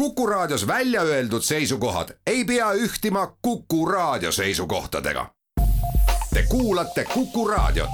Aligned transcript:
Kuku 0.00 0.26
Raadios 0.26 0.66
välja 0.66 1.02
öeldud 1.02 1.42
seisukohad 1.42 2.08
ei 2.26 2.44
pea 2.44 2.72
ühtima 2.72 3.36
Kuku 3.42 3.86
Raadio 3.86 4.32
seisukohtadega. 4.32 5.26
Te 6.34 6.44
kuulate 6.48 7.04
Kuku 7.04 7.48
Raadiot. 7.48 7.90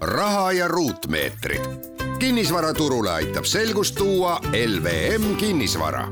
raha 0.00 0.52
ja 0.52 0.68
ruutmeetrid. 0.68 1.60
kinnisvaraturule 2.18 3.10
aitab 3.10 3.44
selgust 3.44 3.94
tuua 3.94 4.40
LVM 4.66 5.36
kinnisvara. 5.36 6.08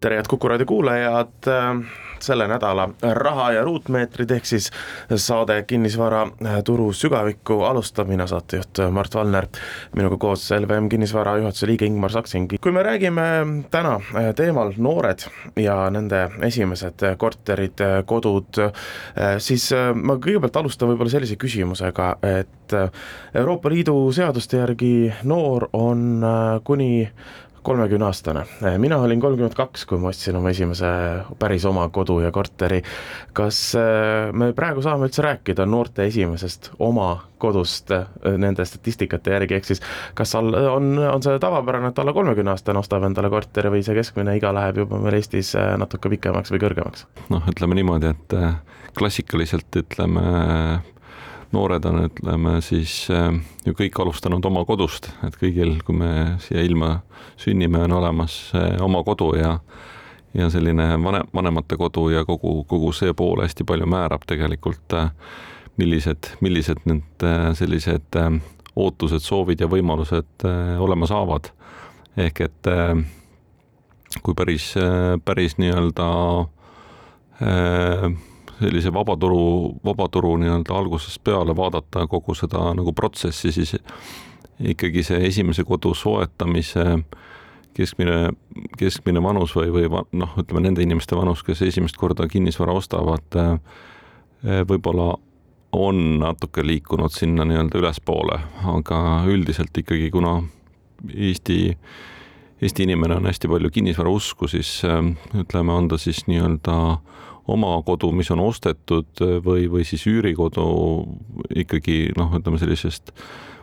tere, 0.00 0.16
head 0.16 0.26
Kuku 0.28 0.48
Raadio 0.48 0.66
kuulajad 0.66 1.28
selle 2.24 2.48
nädala 2.48 2.88
Raha 3.02 3.50
ja 3.58 3.64
ruutmeetrid 3.64 4.30
ehk 4.36 4.48
siis 4.48 4.70
saade 5.16 5.60
kinnisvaraturu 5.68 6.90
sügavikku 6.92 7.60
alustab 7.68 8.08
mina 8.08 8.26
saatejuht 8.30 8.80
Mart 8.94 9.14
Valner, 9.14 9.48
minuga 9.96 10.18
koos 10.20 10.46
LVM 10.56 10.88
kinnisvara 10.92 11.36
juhatuse 11.38 11.68
liige 11.70 11.86
Ingmar 11.86 12.12
Saksing. 12.12 12.56
kui 12.60 12.72
me 12.72 12.82
räägime 12.82 13.26
täna 13.70 14.00
teemal 14.36 14.72
noored 14.76 15.26
ja 15.56 15.90
nende 15.90 16.28
esimesed 16.42 17.04
korterid, 17.18 17.80
kodud, 18.06 18.60
siis 19.38 19.70
ma 19.94 20.16
kõigepealt 20.16 20.60
alustan 20.62 20.90
võib-olla 20.92 21.12
sellise 21.12 21.36
küsimusega, 21.40 22.14
et 22.22 22.76
Euroopa 23.34 23.70
Liidu 23.70 23.96
seaduste 24.14 24.58
järgi 24.58 25.12
noor 25.28 25.68
on 25.72 26.24
kuni 26.64 27.08
kolmekümne 27.64 28.04
aastane, 28.06 28.44
mina 28.78 28.98
olin 29.00 29.20
kolmkümmend 29.20 29.56
kaks, 29.56 29.86
kui 29.88 29.98
ma 30.00 30.10
ostsin 30.12 30.36
oma 30.36 30.52
esimese 30.52 30.88
päris 31.40 31.64
oma 31.68 31.86
kodu 31.92 32.18
ja 32.20 32.30
korteri. 32.32 32.82
kas 33.32 33.60
äh, 33.78 34.32
me 34.32 34.52
praegu 34.52 34.82
saame 34.84 35.08
üldse 35.08 35.24
rääkida 35.24 35.66
noorte 35.66 36.04
esimesest 36.10 36.70
oma 36.78 37.08
kodust 37.40 37.90
äh, 37.96 38.06
nende 38.38 38.64
statistikate 38.68 39.32
järgi, 39.32 39.58
ehk 39.58 39.68
siis 39.70 39.82
kas 40.14 40.34
all 40.38 40.54
on, 40.54 40.92
on 40.98 41.24
see 41.24 41.38
tavapärane, 41.40 41.92
et 41.92 41.98
alla 41.98 42.12
kolmekümne 42.16 42.52
aastane 42.52 42.82
ostab 42.84 43.08
endale 43.08 43.32
korteri 43.32 43.72
või 43.72 43.84
see 43.86 43.96
keskmine 43.96 44.36
iga 44.38 44.52
läheb 44.54 44.84
juba 44.84 45.00
meil 45.00 45.18
Eestis 45.18 45.54
äh, 45.58 45.74
natuke 45.80 46.12
pikemaks 46.12 46.52
või 46.52 46.62
kõrgemaks? 46.66 47.08
noh, 47.32 47.48
ütleme 47.50 47.80
niimoodi, 47.80 48.12
et 48.12 48.38
klassikaliselt 48.94 49.80
ütleme 49.80 50.24
noored 51.52 51.84
on, 51.84 52.04
ütleme 52.08 52.58
siis 52.64 53.06
äh, 53.12 53.32
ju 53.66 53.74
kõik 53.76 53.98
alustanud 54.02 54.44
oma 54.44 54.64
kodust, 54.68 55.10
et 55.26 55.36
kõigil, 55.40 55.76
kui 55.84 55.96
me 55.98 56.10
siia 56.42 56.64
ilma 56.64 56.98
sünnime, 57.40 57.84
on 57.86 57.96
olemas 57.98 58.36
äh, 58.56 58.76
oma 58.84 59.04
kodu 59.06 59.34
ja 59.38 59.58
ja 60.34 60.48
selline 60.50 60.88
vanem, 60.98 61.28
vanemate 61.34 61.76
kodu 61.78 62.08
ja 62.10 62.24
kogu, 62.26 62.64
kogu 62.66 62.90
see 62.92 63.12
pool 63.14 63.44
hästi 63.44 63.62
palju 63.64 63.86
määrab 63.86 64.24
tegelikult, 64.26 64.96
äh, 64.98 65.12
millised, 65.78 66.32
millised 66.42 66.82
need 66.90 67.26
sellised 67.58 68.18
ootused, 68.74 69.22
soovid 69.22 69.62
ja 69.62 69.68
võimalused 69.70 70.46
olema 70.82 71.06
saavad. 71.06 71.50
ehk 72.16 72.40
et 72.40 72.68
kui 74.22 74.34
päris, 74.38 74.68
päris 75.24 75.58
nii-öelda 75.58 76.06
sellise 78.64 78.92
vabaturu, 78.94 79.44
vabaturu 79.84 80.34
nii-öelda 80.40 80.74
algusest 80.74 81.20
peale 81.24 81.56
vaadata 81.56 82.06
kogu 82.10 82.34
seda 82.38 82.72
nagu 82.76 82.96
protsessi, 82.96 83.52
siis 83.52 83.76
ikkagi 84.60 85.04
see 85.06 85.20
esimese 85.28 85.64
kodu 85.68 85.94
soetamise 85.98 86.84
keskmine, 87.74 88.30
keskmine 88.78 89.22
vanus 89.22 89.54
või, 89.56 89.72
või 89.74 89.88
noh, 89.90 90.34
ütleme 90.40 90.62
nende 90.64 90.82
inimeste 90.84 91.16
vanus, 91.18 91.42
kes 91.42 91.62
esimest 91.66 91.98
korda 91.98 92.28
kinnisvara 92.30 92.74
ostavad, 92.78 93.38
võib-olla 94.70 95.14
on 95.74 96.02
natuke 96.22 96.62
liikunud 96.66 97.10
sinna 97.10 97.46
nii-öelda 97.48 97.80
ülespoole, 97.82 98.38
aga 98.76 98.98
üldiselt 99.30 99.74
ikkagi, 99.82 100.10
kuna 100.14 100.36
Eesti, 101.10 101.58
Eesti 102.62 102.86
inimene 102.86 103.18
on 103.18 103.26
hästi 103.26 103.50
palju 103.50 103.72
kinnisvara 103.74 104.12
usku, 104.14 104.48
siis 104.48 104.76
ütleme, 105.34 105.74
on 105.74 105.90
ta 105.90 105.98
siis 105.98 106.22
nii-öelda 106.30 106.76
oma 107.50 107.74
kodu, 107.86 108.10
mis 108.16 108.30
on 108.32 108.40
ostetud 108.44 109.20
või, 109.44 109.66
või 109.70 109.84
siis 109.88 110.06
üürikodu 110.08 110.64
ikkagi 111.64 112.14
noh, 112.16 112.32
ütleme 112.38 112.60
sellisest 112.60 113.12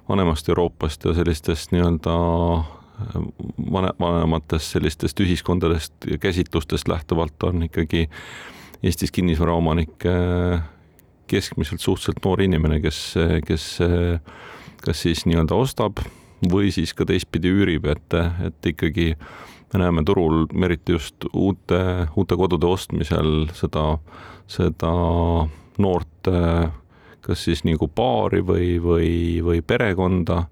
vanemast 0.10 0.50
Euroopast 0.50 1.06
ja 1.08 1.16
sellistest 1.18 1.74
nii-öelda 1.74 2.16
vane, 3.72 3.94
vanematest 4.00 4.78
sellistest 4.78 5.20
ühiskondadest 5.24 6.10
ja 6.10 6.20
käsitlustest 6.22 6.88
lähtuvalt 6.92 7.50
on 7.50 7.68
ikkagi 7.70 8.08
Eestis 8.84 9.12
kinnisvaraomanik 9.14 10.04
keskmiselt 11.30 11.82
suhteliselt 11.82 12.24
noor 12.26 12.42
inimene, 12.42 12.80
kes, 12.82 13.14
kes 13.46 13.66
kas 14.82 15.04
siis 15.06 15.26
nii-öelda 15.30 15.56
ostab 15.56 16.02
või 16.52 16.72
siis 16.74 16.96
ka 16.98 17.06
teistpidi 17.06 17.52
üürib, 17.54 17.86
et, 17.92 18.16
et 18.48 18.70
ikkagi 18.74 19.12
äh, 19.14 19.51
me 19.74 19.80
näeme 19.80 20.04
turul, 20.04 20.46
eriti 20.64 20.98
just 20.98 21.28
uute, 21.34 21.82
uute 22.16 22.38
kodude 22.38 22.68
ostmisel 22.68 23.48
seda, 23.56 23.96
seda 24.52 24.92
noort 25.82 26.32
kas 27.22 27.44
siis 27.46 27.64
nagu 27.66 27.88
paari 27.88 28.42
või, 28.46 28.76
või, 28.82 29.12
või 29.46 29.62
perekonda 29.62 30.44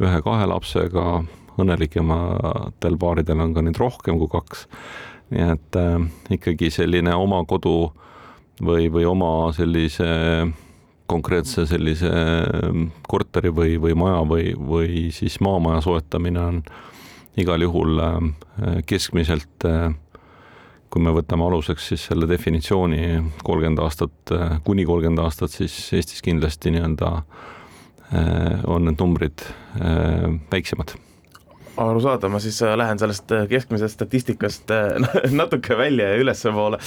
ühe-kahe 0.00 0.48
lapsega, 0.48 1.06
õnnelikematel 1.60 2.96
paaridel 3.00 3.40
on 3.44 3.54
ka 3.56 3.64
neid 3.64 3.80
rohkem 3.80 4.20
kui 4.20 4.30
kaks. 4.32 4.66
nii 5.30 5.46
et 5.54 5.76
äh, 5.78 6.00
ikkagi 6.36 6.70
selline 6.74 7.14
oma 7.14 7.44
kodu 7.46 7.92
või, 8.60 8.88
või 8.92 9.04
oma 9.06 9.52
sellise 9.54 10.08
konkreetse 11.10 11.66
sellise 11.66 12.10
korteri 13.08 13.50
või, 13.54 13.76
või 13.82 13.94
maja 13.98 14.22
või, 14.26 14.54
või 14.54 15.10
siis 15.14 15.40
maamaja 15.40 15.80
soetamine 15.86 16.40
on 16.40 16.62
igal 17.38 17.62
juhul 17.62 18.00
äh, 18.02 18.80
keskmiselt 18.86 19.66
äh, 19.68 19.90
kui 20.90 21.02
me 21.04 21.12
võtame 21.14 21.46
aluseks 21.46 21.92
siis 21.92 22.08
selle 22.10 22.26
definitsiooni 22.30 23.04
kolmkümmend 23.46 23.82
aastat, 23.84 24.34
äh, 24.34 24.58
kuni 24.66 24.86
kolmkümmend 24.88 25.22
aastat, 25.22 25.54
siis 25.54 25.76
Eestis 25.94 26.24
kindlasti 26.26 26.74
nii-öelda 26.74 27.14
on 28.66 28.88
need 28.88 28.98
numbrid 28.98 29.44
väiksemad 30.50 30.96
arusaadav, 31.88 32.32
ma 32.32 32.40
siis 32.42 32.60
lähen 32.60 33.00
sellest 33.00 33.32
keskmisest 33.50 33.98
statistikast 33.98 34.72
natuke 35.40 35.78
välja 35.78 36.10
ja 36.12 36.20
ülespoole. 36.20 36.80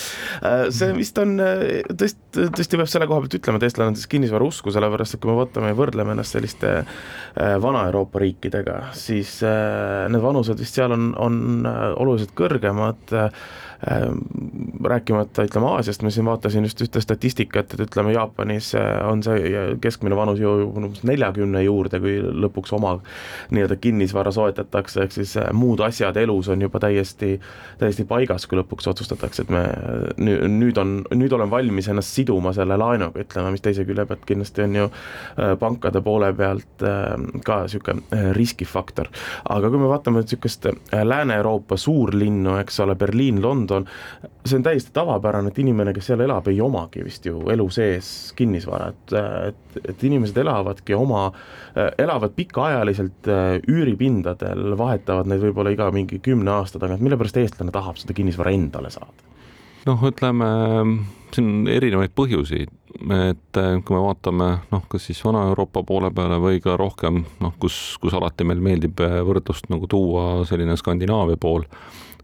see 0.73 0.91
vist 0.97 1.17
on 1.21 1.35
tõesti, 1.39 2.47
tõesti 2.57 2.79
peab 2.79 2.91
selle 2.91 3.09
koha 3.09 3.23
pealt 3.23 3.37
ütlema, 3.39 3.59
et 3.59 3.67
eestlane 3.69 3.93
on 3.93 3.99
siis 3.99 4.11
kinnisvara 4.11 4.47
usku, 4.47 4.73
sellepärast 4.75 5.17
et 5.17 5.23
kui 5.23 5.31
me 5.31 5.39
võtame 5.39 5.73
ja 5.73 5.79
võrdleme 5.79 6.15
ennast 6.15 6.37
selliste 6.37 6.75
Vana-Euroopa 7.35 8.21
riikidega, 8.23 8.79
siis 8.97 9.39
need 9.43 10.23
vanused 10.23 10.59
vist 10.61 10.77
seal 10.79 10.93
on, 10.95 11.11
on 11.17 11.67
oluliselt 11.67 12.35
kõrgemad 12.37 13.13
rääkimata 14.83 15.43
ütleme 15.43 15.67
Aasiast, 15.67 16.01
ma 16.03 16.09
siin 16.09 16.25
vaatasin 16.25 16.63
just 16.63 16.81
ühte 16.81 17.01
statistikat, 17.01 17.73
et 17.73 17.83
ütleme 17.85 18.13
Jaapanis 18.13 18.73
eh, 18.75 18.83
on 19.07 19.23
see 19.23 19.51
keskmine 19.81 20.15
vanus 20.15 20.39
ju 20.39 20.51
umbes 20.69 21.03
neljakümne 21.07 21.63
juurde, 21.63 21.99
kui 22.03 22.17
lõpuks 22.21 22.73
oma 22.75 22.93
nii-öelda 23.51 23.77
kinnisvara 23.83 24.31
soetatakse, 24.31 25.03
ehk 25.03 25.15
siis 25.15 25.35
eh, 25.39 25.49
muud 25.55 25.83
asjad 25.83 26.17
elus 26.19 26.49
on 26.53 26.63
juba 26.63 26.79
täiesti, 26.83 27.35
täiesti 27.81 28.05
paigas, 28.07 28.47
kui 28.47 28.59
lõpuks 28.59 28.87
otsustatakse, 28.93 29.45
et 29.45 29.53
me 29.53 29.63
nüüd 30.23 30.79
on, 30.79 30.95
nüüd 31.15 31.35
olen 31.35 31.51
valmis 31.51 31.89
ennast 31.91 32.15
siduma 32.15 32.53
selle 32.55 32.77
laenuga, 32.79 33.23
ütleme, 33.23 33.53
mis 33.55 33.63
teise 33.63 33.87
külje 33.87 34.07
pealt 34.09 34.27
kindlasti 34.29 34.67
on 34.67 34.79
ju 34.81 34.87
eh, 34.89 35.55
pankade 35.59 36.03
poole 36.03 36.31
pealt 36.37 36.87
ka 37.43 37.59
niisugune 37.63 38.33
riskifaktor. 38.35 39.09
aga 39.49 39.69
kui 39.69 39.79
me 39.79 39.91
vaatame 39.91 40.23
niisugust 40.23 40.67
Lääne-Euroopa 40.93 41.77
suurlinnu, 41.77 42.57
eks 42.61 42.79
ole, 42.83 42.95
Berliin, 42.95 43.41
London, 43.41 43.72
on, 43.75 43.87
see 44.45 44.57
on 44.59 44.65
täiesti 44.65 44.93
tavapärane, 44.95 45.51
et 45.51 45.59
inimene, 45.63 45.93
kes 45.95 46.11
seal 46.11 46.23
elab, 46.25 46.47
ei 46.51 46.61
omagi 46.63 47.03
vist 47.05 47.25
ju 47.27 47.41
elu 47.53 47.67
sees 47.73 48.07
kinnisvara, 48.37 48.91
et, 48.93 49.15
et, 49.49 49.81
et 49.93 50.07
inimesed 50.09 50.37
elavadki 50.43 50.95
oma, 50.97 51.25
elavad 51.97 52.35
pikaajaliselt 52.37 53.29
äh, 53.31 53.57
üüripindadel, 53.67 54.73
vahetavad 54.79 55.29
neid 55.29 55.43
võib-olla 55.43 55.73
iga 55.73 55.89
mingi 55.95 56.21
kümne 56.23 56.57
aasta 56.59 56.81
tagant, 56.81 57.03
mille 57.03 57.19
pärast 57.19 57.39
eestlane 57.41 57.73
tahab 57.73 57.99
seda 58.01 58.15
kinnisvara 58.17 58.53
endale 58.55 58.93
saada? 58.93 59.31
noh, 59.87 60.03
ütleme, 60.07 60.47
siin 61.35 61.49
on 61.49 61.67
erinevaid 61.71 62.13
põhjusi, 62.15 62.67
et 63.03 63.59
äh, 63.59 63.73
kui 63.83 63.95
me 63.95 64.03
vaatame 64.05 64.49
noh, 64.71 64.85
kas 64.91 65.09
siis 65.09 65.19
Vana-Euroopa 65.25 65.83
poole 65.87 66.11
peale 66.15 66.39
või 66.43 66.61
ka 66.63 66.77
rohkem 66.79 67.23
noh, 67.43 67.55
kus, 67.59 67.97
kus 68.01 68.15
alati 68.15 68.47
meil 68.47 68.63
meeldib 68.63 69.01
äh, 69.03 69.19
võrdlust 69.25 69.69
nagu 69.73 69.89
tuua 69.91 70.45
selline 70.49 70.77
Skandinaavia 70.79 71.39
pool 71.41 71.67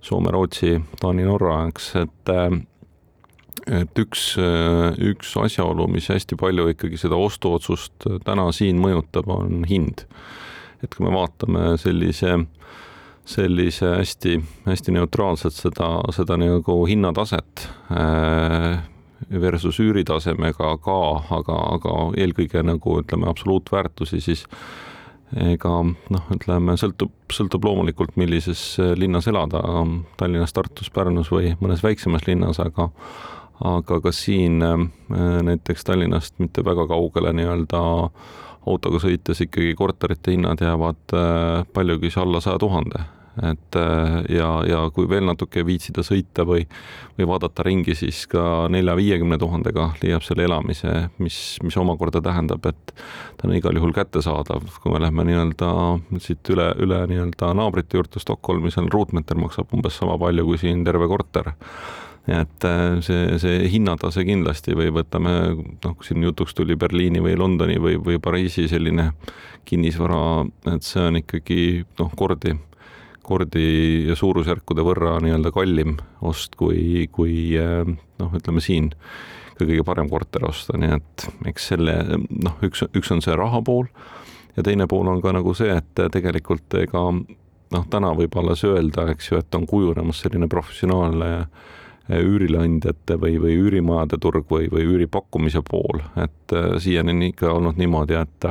Soome, 0.02 0.32
Rootsi, 0.32 0.78
Taani, 1.02 1.26
Norra, 1.28 1.66
eks, 1.68 1.94
et 2.00 2.34
et 3.68 4.00
üks, 4.02 4.34
üks 5.04 5.34
asjaolu, 5.38 5.88
mis 5.92 6.08
hästi 6.10 6.38
palju 6.40 6.70
ikkagi 6.74 6.98
seda 6.98 7.18
ostuotsust 7.20 8.08
täna 8.26 8.48
siin 8.56 8.80
mõjutab, 8.82 9.30
on 9.30 9.66
hind. 9.70 10.06
et 10.80 10.96
kui 10.96 11.04
me 11.04 11.12
vaatame 11.12 11.74
sellise, 11.78 12.38
sellise 13.28 13.90
hästi, 13.98 14.38
hästi 14.66 14.96
neutraalselt 14.96 15.58
seda, 15.58 15.90
seda 16.16 16.38
nagu 16.40 16.78
hinnataset 16.88 17.66
äh, 17.92 18.80
versus 19.30 19.82
üüritasemega 19.84 20.78
ka, 20.80 21.00
aga, 21.36 21.58
aga 21.76 21.96
eelkõige 22.18 22.64
nagu 22.64 23.02
ütleme, 23.02 23.28
absoluutväärtusi, 23.28 24.22
siis 24.24 24.46
ega 25.38 25.74
noh, 25.86 26.30
ütleme 26.34 26.76
sõltub, 26.80 27.12
sõltub 27.34 27.66
loomulikult, 27.68 28.16
millises 28.18 28.62
linnas 28.98 29.28
elada, 29.30 29.62
Tallinnas, 30.18 30.54
Tartus, 30.56 30.90
Pärnus 30.94 31.30
või 31.34 31.54
mõnes 31.62 31.84
väiksemas 31.86 32.26
linnas, 32.28 32.62
aga 32.64 32.90
aga 33.60 33.98
ka 34.00 34.12
siin 34.16 34.62
näiteks 35.44 35.84
Tallinnast 35.84 36.38
mitte 36.40 36.64
väga 36.64 36.86
kaugele 36.88 37.34
nii-öelda 37.36 37.82
autoga 38.70 39.02
sõites 39.04 39.44
ikkagi 39.44 39.74
korterite 39.76 40.32
hinnad 40.32 40.64
jäävad 40.64 41.16
paljugi 41.74 42.14
alla 42.16 42.40
saja 42.40 42.60
tuhande 42.60 43.04
et 43.38 43.76
äh, 43.76 44.16
ja, 44.36 44.50
ja 44.68 44.82
kui 44.94 45.08
veel 45.10 45.26
natuke 45.28 45.64
viitsida 45.66 46.04
sõita 46.06 46.46
või, 46.48 46.66
või 47.18 47.28
vaadata 47.30 47.64
ringi, 47.66 47.96
siis 47.98 48.26
ka 48.32 48.68
nelja-viiekümne 48.74 49.40
tuhandega 49.42 49.92
leiab 50.04 50.26
selle 50.26 50.48
elamise, 50.48 50.94
mis, 51.24 51.40
mis 51.64 51.78
omakorda 51.80 52.22
tähendab, 52.26 52.66
et 52.70 52.94
ta 53.38 53.48
on 53.48 53.56
igal 53.56 53.78
juhul 53.80 53.96
kättesaadav, 53.96 54.68
kui 54.84 54.94
me 54.94 55.02
lähme 55.04 55.28
nii-öelda 55.30 55.72
siit 56.24 56.54
üle, 56.54 56.72
üle 56.84 57.04
nii-öelda 57.12 57.54
naabrite 57.58 58.00
juurde 58.00 58.22
Stockholmi, 58.22 58.74
seal 58.74 58.92
ruutmeeter 58.92 59.40
maksab 59.40 59.74
umbes 59.76 60.00
sama 60.02 60.20
palju 60.20 60.48
kui 60.50 60.62
siin 60.62 60.86
terve 60.88 61.10
korter. 61.12 61.54
Et 62.30 62.66
äh, 62.68 63.00
see, 63.02 63.38
see 63.42 63.70
hinnatase 63.74 64.26
kindlasti 64.28 64.76
või 64.78 64.92
võtame, 64.94 65.36
noh, 65.86 65.96
siin 66.06 66.26
jutuks 66.28 66.54
tuli 66.58 66.76
Berliini 66.78 67.24
või 67.24 67.38
Londoni 67.40 67.80
või, 67.82 67.96
või 67.98 68.20
Pariisi 68.22 68.68
selline 68.70 69.12
kinnisvara, 69.70 70.46
et 70.74 70.86
see 70.86 71.06
on 71.08 71.20
ikkagi 71.22 71.62
noh, 72.00 72.12
kordi 72.18 72.54
kordi 73.30 74.10
suurusjärkude 74.18 74.84
võrra 74.86 75.18
nii-öelda 75.24 75.52
kallim 75.54 75.98
ost 76.26 76.58
kui, 76.60 77.06
kui 77.14 77.54
noh, 77.60 78.34
ütleme 78.38 78.64
siin 78.64 78.90
ka 79.60 79.68
kõige 79.68 79.84
parem 79.86 80.10
korter 80.10 80.48
osta, 80.50 80.78
nii 80.80 80.96
et 80.98 81.28
eks 81.52 81.70
selle 81.74 81.96
noh, 82.16 82.58
üks, 82.66 82.86
üks 82.96 83.12
on 83.14 83.22
see 83.26 83.36
raha 83.38 83.62
pool 83.66 83.90
ja 84.56 84.66
teine 84.66 84.88
pool 84.90 85.12
on 85.12 85.22
ka 85.22 85.34
nagu 85.36 85.54
see, 85.58 85.72
et 85.76 86.06
tegelikult 86.14 86.80
ega 86.82 87.06
noh, 87.14 87.90
täna 87.92 88.14
võib 88.18 88.38
alles 88.40 88.64
öelda, 88.66 89.10
eks 89.14 89.32
ju, 89.32 89.42
et 89.44 89.60
on 89.60 89.68
kujunemas 89.70 90.24
selline 90.24 90.50
professionaalne 90.50 91.34
üürileandjate 92.10 93.20
või, 93.22 93.36
või 93.38 93.60
üürimajade 93.60 94.18
turg 94.18 94.48
või, 94.50 94.66
või 94.72 94.88
üüripakkumise 94.90 95.62
pool, 95.62 96.02
et 96.18 96.56
äh, 96.58 96.72
siiani 96.82 97.14
on 97.14 97.28
ikka 97.28 97.52
olnud 97.54 97.78
niimoodi, 97.78 98.18
et 98.18 98.48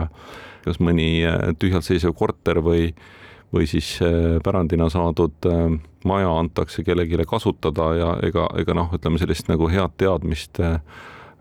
kas 0.63 0.79
mõni 0.85 1.25
tühjalt 1.59 1.87
seisev 1.87 2.15
korter 2.15 2.61
või 2.63 2.93
äh, 2.93 3.09
või 3.55 3.67
siis 3.67 3.99
äh, 4.03 4.39
pärandina 4.45 4.89
saadud 4.93 5.47
äh, 5.47 5.79
maja 6.05 6.33
antakse 6.39 6.85
kellelegi 6.85 7.25
kasutada 7.29 7.93
ja 7.97 8.11
ega, 8.23 8.49
ega 8.61 8.75
noh, 8.77 8.91
ütleme 8.95 9.21
sellist 9.21 9.49
nagu 9.49 9.71
head 9.73 9.97
teadmist 10.01 10.61
äh, 10.61 10.81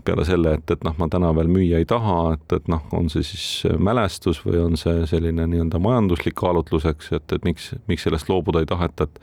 peale 0.07 0.23
selle, 0.25 0.53
et, 0.55 0.71
et 0.71 0.83
noh, 0.87 0.95
ma 0.97 1.09
täna 1.11 1.33
veel 1.35 1.49
müüa 1.51 1.81
ei 1.81 1.87
taha, 1.87 2.37
et, 2.37 2.53
et 2.55 2.69
noh, 2.71 2.85
on 2.95 3.09
see 3.11 3.25
siis 3.27 3.47
mälestus 3.83 4.39
või 4.45 4.61
on 4.63 4.79
see 4.79 5.03
selline 5.09 5.49
nii-öelda 5.51 5.81
majanduslik 5.83 6.37
kaalutlus, 6.39 6.85
eks, 6.87 7.11
et, 7.17 7.35
et 7.35 7.47
miks, 7.47 7.73
miks 7.91 8.07
sellest 8.07 8.29
loobuda 8.31 8.63
ei 8.63 8.69
taheta, 8.69 9.09
et 9.09 9.19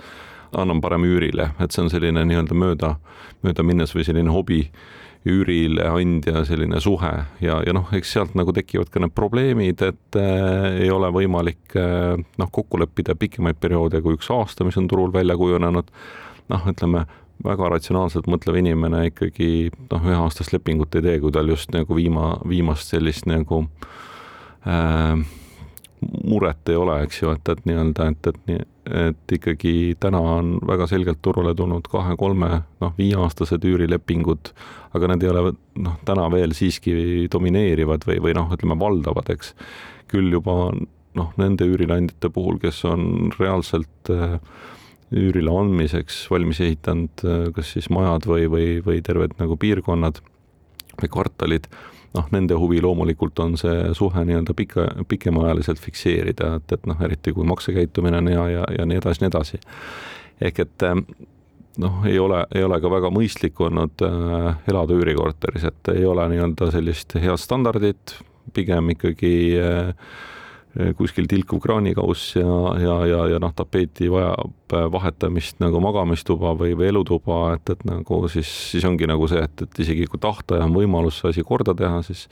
annan 0.61 0.83
parem 0.85 1.07
üürile, 1.09 1.49
et 1.63 1.73
see 1.73 1.87
on 1.87 1.89
selline 1.91 2.27
nii-öelda 2.29 2.59
mööda, 2.59 2.95
mööda 3.47 3.65
minnes 3.65 3.95
või 3.97 4.05
selline 4.05 4.35
hobi 4.35 4.67
üürileandja 5.25 6.44
selline 6.44 6.81
suhe 6.85 7.12
ja, 7.41 7.59
ja 7.65 7.73
noh, 7.73 7.88
eks 7.97 8.12
sealt 8.17 8.35
nagu 8.37 8.53
tekivad 8.53 8.91
ka 8.93 9.00
need 9.00 9.15
probleemid, 9.17 9.82
et 9.87 10.19
äh, 10.21 10.82
ei 10.85 10.91
ole 10.93 11.09
võimalik 11.15 11.76
äh, 11.81 12.21
noh, 12.41 12.50
kokku 12.53 12.81
leppida 12.82 13.17
pikemaid 13.17 13.61
perioode 13.61 14.03
kui 14.05 14.19
üks 14.19 14.29
aasta, 14.35 14.67
mis 14.69 14.76
on 14.81 14.88
turul 14.91 15.12
välja 15.15 15.37
kujunenud. 15.41 15.93
noh, 16.53 16.67
ütleme 16.69 17.06
väga 17.44 17.69
ratsionaalselt 17.73 18.29
mõtlev 18.31 18.59
inimene 18.61 19.06
ikkagi 19.09 19.71
noh, 19.91 20.05
üheaastast 20.05 20.53
lepingut 20.53 20.94
ei 20.94 21.06
tee, 21.06 21.17
kui 21.23 21.32
tal 21.32 21.49
just 21.49 21.73
nagu 21.73 21.97
viima, 21.97 22.35
viimast 22.49 22.93
sellist 22.93 23.25
nagu 23.31 23.65
äh, 24.69 25.25
muret 26.25 26.71
ei 26.71 26.79
ole, 26.79 27.01
eks 27.06 27.23
ju, 27.23 27.35
et, 27.35 27.51
et 27.53 27.67
nii-öelda, 27.69 28.09
et, 28.12 28.33
et 28.33 28.71
et 28.85 29.33
ikkagi 29.33 29.97
täna 30.01 30.21
on 30.21 30.59
väga 30.69 30.87
selgelt 30.91 31.23
turule 31.25 31.55
tulnud 31.56 31.87
kahe-kolme, 31.89 32.51
noh, 32.85 32.93
viieaastased 32.99 33.65
üürilepingud, 33.65 34.51
aga 34.97 35.09
need 35.09 35.25
ei 35.25 35.31
ole 35.33 35.55
noh, 35.81 35.95
täna 36.05 36.27
veel 36.33 36.53
siiski 36.56 37.25
domineerivad 37.33 38.05
või, 38.05 38.19
või 38.27 38.35
noh, 38.37 38.53
ütleme 38.53 38.77
valdavad, 38.81 39.31
eks. 39.33 39.55
küll 40.12 40.29
juba 40.37 40.75
noh, 41.17 41.33
nende 41.41 41.65
üürileandjate 41.71 42.29
puhul, 42.35 42.61
kes 42.61 42.83
on 42.91 43.33
reaalselt 43.39 44.12
äh, 44.12 44.37
üürile 45.15 45.53
andmiseks 45.55 46.25
valmis 46.31 46.61
ehitanud 46.65 47.25
äh, 47.25 47.49
kas 47.57 47.73
siis 47.77 47.89
majad 47.95 48.29
või, 48.29 48.49
või, 48.53 48.69
või 48.85 49.00
terved 49.07 49.37
nagu 49.41 49.57
piirkonnad 49.61 50.21
või 51.00 51.11
kvartalid 51.11 51.71
noh, 52.14 52.26
nende 52.32 52.56
huvi 52.58 52.81
loomulikult 52.82 53.38
on 53.43 53.56
see 53.61 53.93
suhe 53.96 54.25
nii-öelda 54.25 54.55
pika, 54.56 54.87
pikemaajaliselt 55.08 55.81
fikseerida, 55.82 56.55
et, 56.61 56.75
et 56.76 56.90
noh, 56.90 57.00
eriti 57.02 57.34
kui 57.34 57.46
maksekäitumine 57.49 58.22
on 58.22 58.32
hea 58.32 58.49
ja, 58.52 58.66
ja 58.78 58.87
nii 58.87 59.00
edasi, 59.02 59.25
nii 59.25 59.32
edasi. 59.32 59.61
ehk 60.44 60.61
et 60.66 60.87
eh, 60.87 61.00
noh, 61.82 62.05
ei 62.06 62.19
ole, 62.19 62.44
ei 62.55 62.62
ole 62.64 62.78
ka 62.82 62.90
väga 62.93 63.11
mõistlik 63.14 63.58
olnud 63.61 64.05
äh, 64.06 64.46
elada 64.70 64.94
üürikorteris, 64.94 65.66
et 65.70 65.93
ei 65.94 66.06
ole 66.06 66.28
nii-öelda 66.31 66.70
sellist 66.75 67.16
head 67.19 67.40
standardit, 67.40 68.16
pigem 68.55 68.93
ikkagi 68.94 69.34
äh, 69.58 69.93
kuskil 70.99 71.29
tilkuv 71.31 71.61
kraanikauss 71.62 72.35
ja, 72.37 72.55
ja, 72.82 72.94
ja, 73.06 73.21
ja 73.35 73.41
noh, 73.43 73.53
tapeeti 73.55 74.09
vajab 74.11 74.75
eh, 74.75 74.87
vahetamist 74.91 75.61
nagu 75.62 75.79
magamistuba 75.82 76.55
või, 76.59 76.75
või 76.79 76.88
elutuba, 76.91 77.41
et, 77.55 77.71
et 77.71 77.85
nagu 77.87 78.21
siis, 78.32 78.50
siis 78.73 78.87
ongi 78.88 79.06
nagu 79.06 79.29
see, 79.31 79.44
et, 79.47 79.67
et 79.67 79.82
isegi 79.87 80.09
kui 80.11 80.23
tahta 80.23 80.59
ja 80.59 80.67
on 80.67 80.75
võimalus 80.75 81.21
see 81.21 81.31
asi 81.31 81.47
korda 81.47 81.76
teha, 81.79 82.03
siis 82.06 82.26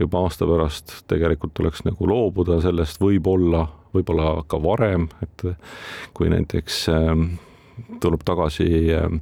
juba 0.00 0.24
aasta 0.24 0.48
pärast 0.48 0.96
tegelikult 1.10 1.54
tuleks 1.54 1.84
nagu 1.84 2.08
loobuda 2.08 2.58
sellest 2.64 3.02
võib-olla, 3.02 3.66
võib-olla 3.94 4.38
ka 4.48 4.58
varem, 4.64 5.10
et 5.22 5.44
kui 6.16 6.32
näiteks 6.32 6.80
äh, 6.94 7.12
tuleb 8.00 8.24
tagasi 8.24 8.70
äh, 8.96 9.20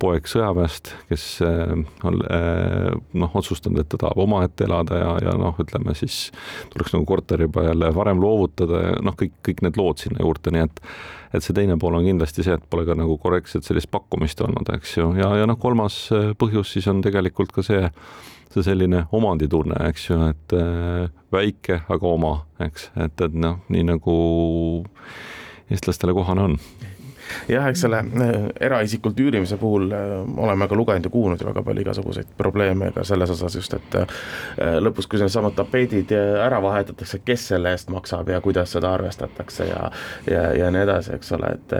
poeg 0.00 0.28
sõjaväest, 0.28 0.92
kes 1.10 1.24
äh, 1.44 1.72
on 2.06 2.18
äh, 2.24 2.90
noh, 3.20 3.36
otsustanud, 3.36 3.82
et 3.82 3.90
ta 3.92 4.00
tahab 4.00 4.20
omaette 4.24 4.64
elada 4.66 4.98
ja, 5.00 5.14
ja 5.28 5.36
noh, 5.38 5.56
ütleme 5.60 5.94
siis 5.98 6.30
tuleks 6.72 6.94
nagu 6.96 7.06
korter 7.08 7.44
juba 7.44 7.66
jälle 7.68 7.92
varem 7.96 8.22
loovutada 8.22 8.82
ja 8.86 8.98
noh, 9.04 9.16
kõik, 9.18 9.36
kõik 9.46 9.64
need 9.66 9.80
lood 9.80 10.02
sinna 10.02 10.22
juurde, 10.24 10.54
nii 10.54 10.66
et 10.68 10.84
et 11.30 11.44
see 11.46 11.54
teine 11.54 11.76
pool 11.78 11.94
on 11.94 12.02
kindlasti 12.02 12.42
see, 12.42 12.56
et 12.58 12.64
pole 12.72 12.82
ka 12.88 12.96
nagu 12.98 13.14
korrektset 13.22 13.62
sellist 13.62 13.86
pakkumist 13.94 14.40
olnud, 14.42 14.66
eks 14.74 14.96
ju, 14.96 15.12
ja, 15.20 15.28
ja 15.38 15.46
noh, 15.46 15.58
kolmas 15.62 16.02
äh, 16.16 16.32
põhjus 16.38 16.72
siis 16.74 16.88
on 16.90 17.04
tegelikult 17.04 17.54
ka 17.54 17.62
see, 17.62 17.84
see 18.50 18.64
selline 18.66 19.04
omanditunne, 19.14 19.78
eks 19.92 20.08
ju, 20.08 20.20
et 20.32 20.56
väike, 21.30 21.82
aga 21.86 22.08
oma, 22.08 22.32
eks, 22.66 22.88
et, 22.98 23.26
et 23.28 23.36
noh, 23.38 23.60
nii 23.70 23.86
nagu 23.92 24.16
eestlastele 25.70 26.16
kohane 26.16 26.48
on 26.48 26.58
jah, 27.50 27.66
eks 27.70 27.84
selle 27.84 28.00
äh, 28.00 28.36
eraisikult 28.66 29.18
üürimise 29.20 29.58
puhul 29.60 29.90
äh, 29.94 30.14
oleme 30.44 30.68
ka 30.68 30.78
lugenud 30.78 31.06
ja 31.06 31.12
kuulnud 31.12 31.40
ju 31.40 31.48
väga 31.48 31.62
palju 31.66 31.84
igasuguseid 31.84 32.32
probleeme 32.38 32.90
ka 32.94 33.04
selles 33.06 33.32
osas 33.34 33.56
just, 33.58 33.74
et 33.76 33.98
äh, 34.00 34.16
lõpus, 34.82 35.08
kui 35.10 35.20
needsamad 35.20 35.56
tapeedid 35.58 36.12
ära 36.14 36.60
vahetatakse, 36.62 37.22
kes 37.24 37.48
selle 37.52 37.74
eest 37.74 37.90
maksab 37.92 38.28
ja 38.32 38.40
kuidas 38.44 38.74
seda 38.76 38.94
arvestatakse 38.96 39.68
ja 39.68 39.90
ja, 40.30 40.42
ja 40.56 40.70
nii 40.72 40.82
edasi, 40.84 41.14
eks 41.16 41.32
ole, 41.36 41.52
et 41.56 41.74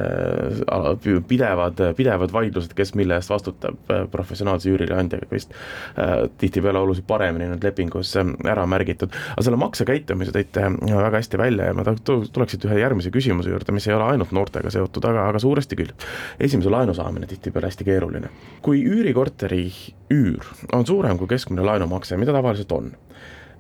pidevad, 1.29 1.81
pidevad 1.97 2.33
vaidlused, 2.33 2.73
kes 2.77 2.95
mille 2.99 3.17
eest 3.19 3.31
vastutab, 3.31 3.79
professionaalse 4.11 4.71
üürileandjaga 4.73 5.29
vist 5.31 5.55
tihtipeale 6.41 6.81
oluliselt 6.81 7.07
paremini 7.09 7.49
nüüd 7.51 7.65
lepingus 7.65 8.13
ära 8.19 8.65
märgitud, 8.71 9.15
aga 9.35 9.45
selle 9.47 9.61
maksekäitumise 9.61 10.35
tõite 10.35 10.67
väga 10.81 11.17
hästi 11.17 11.41
välja 11.41 11.71
ja 11.71 11.77
ma 11.77 11.85
tuleks 11.85 12.55
siit 12.55 12.67
ühe 12.69 12.81
järgmise 12.81 13.13
küsimuse 13.15 13.53
juurde, 13.53 13.75
mis 13.75 13.89
ei 13.89 13.97
ole 13.97 14.09
ainult 14.15 14.35
noortega 14.37 14.73
seotud, 14.73 15.05
aga, 15.11 15.29
aga 15.31 15.40
suuresti 15.41 15.79
küll. 15.79 15.93
esimese 16.41 16.71
laenu 16.71 16.95
saamine 16.95 17.27
tihtipeale 17.31 17.71
hästi 17.71 17.85
keeruline. 17.85 18.31
kui 18.63 18.83
üürikorteri 18.85 19.67
üür 20.15 20.47
on 20.73 20.87
suurem 20.87 21.19
kui 21.19 21.31
keskmine 21.31 21.65
laenumakse, 21.67 22.17
mida 22.17 22.33
tavaliselt 22.33 22.73
on, 22.73 22.93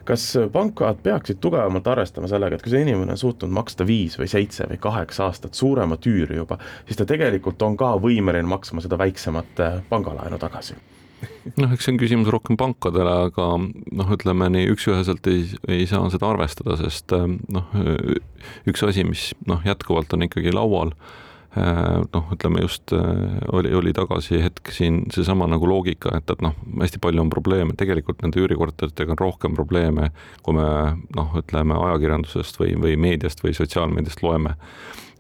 kas 0.04 0.24
pangad 0.52 1.02
peaksid 1.02 1.40
tugevamalt 1.40 1.86
arvestama 1.86 2.28
sellega, 2.30 2.56
et 2.56 2.62
kui 2.64 2.72
see 2.72 2.84
inimene 2.86 3.14
on 3.14 3.20
suutnud 3.20 3.52
maksta 3.54 3.86
viis 3.86 4.16
või 4.18 4.30
seitse 4.30 4.66
või 4.70 4.80
kaheksa 4.82 5.28
aastat 5.28 5.58
suuremat 5.58 6.06
üüri 6.06 6.40
juba, 6.40 6.58
siis 6.86 6.98
ta 7.00 7.06
tegelikult 7.08 7.62
on 7.62 7.76
ka 7.80 7.94
võimeline 8.00 8.48
maksma 8.48 8.82
seda 8.84 8.98
väiksemat 9.00 9.62
äh, 9.66 9.82
pangalaenu 9.90 10.40
tagasi 10.40 10.78
noh, 11.60 11.72
eks 11.72 11.86
see 11.86 11.94
on 11.94 12.00
küsimus 12.00 12.30
rohkem 12.32 12.56
pankadele, 12.60 13.12
aga 13.28 13.46
noh, 13.60 14.12
ütleme 14.16 14.48
nii 14.54 14.70
üksüheselt 14.74 15.26
ei, 15.30 15.44
ei 15.68 15.88
saa 15.90 16.08
seda 16.12 16.30
arvestada, 16.32 16.78
sest 16.80 17.12
äh, 17.16 17.26
noh, 17.52 17.74
üks 18.70 18.84
asi, 18.86 19.04
mis 19.08 19.30
noh, 19.48 19.62
jätkuvalt 19.66 20.12
on 20.16 20.28
ikkagi 20.28 20.54
laual 20.56 20.94
noh, 21.56 22.28
ütleme 22.34 22.62
just 22.62 22.92
äh, 22.92 23.40
oli, 23.52 23.72
oli 23.74 23.92
tagasi 23.96 24.38
hetk 24.42 24.70
siin 24.74 25.02
seesama 25.10 25.48
nagu 25.50 25.66
loogika, 25.66 26.12
et, 26.20 26.30
et 26.30 26.44
noh, 26.44 26.54
hästi 26.78 27.00
palju 27.02 27.24
on 27.24 27.32
probleeme, 27.32 27.74
tegelikult 27.78 28.22
nende 28.22 28.38
üürikorteritega 28.38 29.16
on 29.16 29.18
rohkem 29.18 29.56
probleeme, 29.58 30.12
kui 30.46 30.54
me 30.54 30.68
noh, 31.16 31.34
ütleme 31.40 31.74
ajakirjandusest 31.74 32.60
või, 32.62 32.76
või 32.78 32.94
meediast 33.00 33.42
või 33.42 33.56
sotsiaalmeediast 33.58 34.22
loeme. 34.22 34.54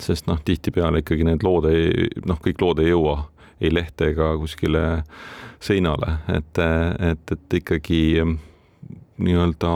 sest 0.00 0.30
noh, 0.30 0.38
tihtipeale 0.44 1.02
ikkagi 1.02 1.26
need 1.28 1.42
lood 1.44 1.66
ei, 1.68 2.08
noh, 2.24 2.38
kõik 2.40 2.62
lood 2.62 2.78
ei 2.80 2.94
jõua 2.94 3.18
ei 3.60 3.74
lehte 3.74 4.06
ega 4.14 4.30
kuskile 4.40 5.02
seinale, 5.60 6.14
et, 6.32 6.60
et, 7.10 7.32
et 7.34 7.58
ikkagi 7.58 8.24
nii-öelda 9.20 9.72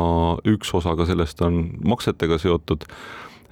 üks 0.48 0.72
osa 0.74 0.94
ka 0.96 1.04
sellest 1.08 1.42
on 1.44 1.66
maksetega 1.84 2.38
seotud 2.40 2.86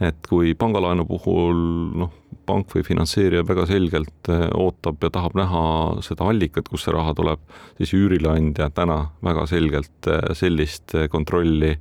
et 0.02 0.26
kui 0.28 0.54
pangalaenu 0.58 1.04
puhul 1.06 1.58
noh, 2.02 2.12
pank 2.46 2.72
või 2.74 2.84
finantseerija 2.86 3.44
väga 3.46 3.66
selgelt 3.70 4.30
eh, 4.32 4.46
ootab 4.58 5.02
ja 5.04 5.10
tahab 5.14 5.36
näha 5.38 5.64
seda 6.04 6.26
allikat, 6.30 6.68
kust 6.70 6.88
see 6.88 6.94
raha 6.94 7.14
tuleb, 7.18 7.42
siis 7.78 7.94
üürileandja 7.98 8.70
täna 8.74 8.98
väga 9.24 9.46
selgelt 9.50 10.10
eh, 10.10 10.32
sellist 10.38 10.96
eh, 10.98 11.08
kontrolli 11.12 11.76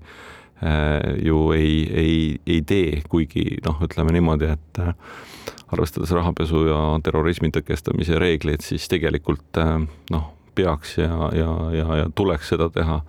ju 1.25 1.37
ei, 1.55 1.77
ei, 1.97 2.17
ei 2.45 2.59
tee, 2.69 2.99
kuigi 3.09 3.55
noh, 3.65 3.79
ütleme 3.81 4.13
niimoodi, 4.13 4.51
et 4.53 4.81
arvestades 5.73 6.11
rahapesu 6.13 6.61
ja 6.67 6.81
terrorismi 7.01 7.49
tõkestamise 7.55 8.19
reegleid, 8.21 8.61
siis 8.61 8.85
tegelikult 8.91 9.57
noh, 10.13 10.27
peaks 10.61 10.97
ja, 11.01 11.29
ja, 11.35 11.51
ja, 11.75 11.87
ja 12.03 12.09
tuleks 12.15 12.53
seda 12.53 12.69
teha. 12.73 13.01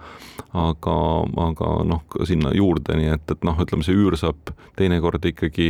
aga, 0.52 0.94
aga 1.40 1.68
noh, 1.88 2.02
sinna 2.28 2.50
juurde, 2.52 2.96
nii 2.98 3.14
et, 3.14 3.30
et 3.32 3.44
noh, 3.46 3.56
ütleme 3.62 3.84
see 3.86 3.96
üür 3.96 4.18
saab 4.20 4.52
teinekord 4.76 5.24
ikkagi 5.30 5.68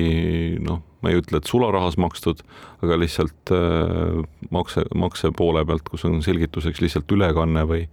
noh, 0.63 0.81
ma 1.03 1.13
ei 1.13 1.21
ütle, 1.21 1.39
et 1.39 1.47
sularahas 1.47 1.99
makstud, 2.03 2.43
aga 2.83 2.99
lihtsalt 2.99 3.53
äh, 3.55 4.23
makse, 4.55 4.83
makse 4.99 5.31
poole 5.39 5.63
pealt, 5.67 5.87
kus 5.87 6.07
on 6.09 6.19
selgituseks 6.27 6.83
lihtsalt 6.83 7.15
ülekanne 7.15 7.63
või 7.69 7.85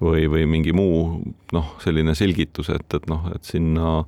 või, 0.00 0.28
või 0.30 0.44
mingi 0.46 0.74
muu 0.76 1.22
noh, 1.52 1.72
selline 1.82 2.14
selgitus, 2.18 2.70
et, 2.74 2.86
et 2.94 3.08
noh, 3.10 3.26
et 3.34 3.44
sinna, 3.48 4.02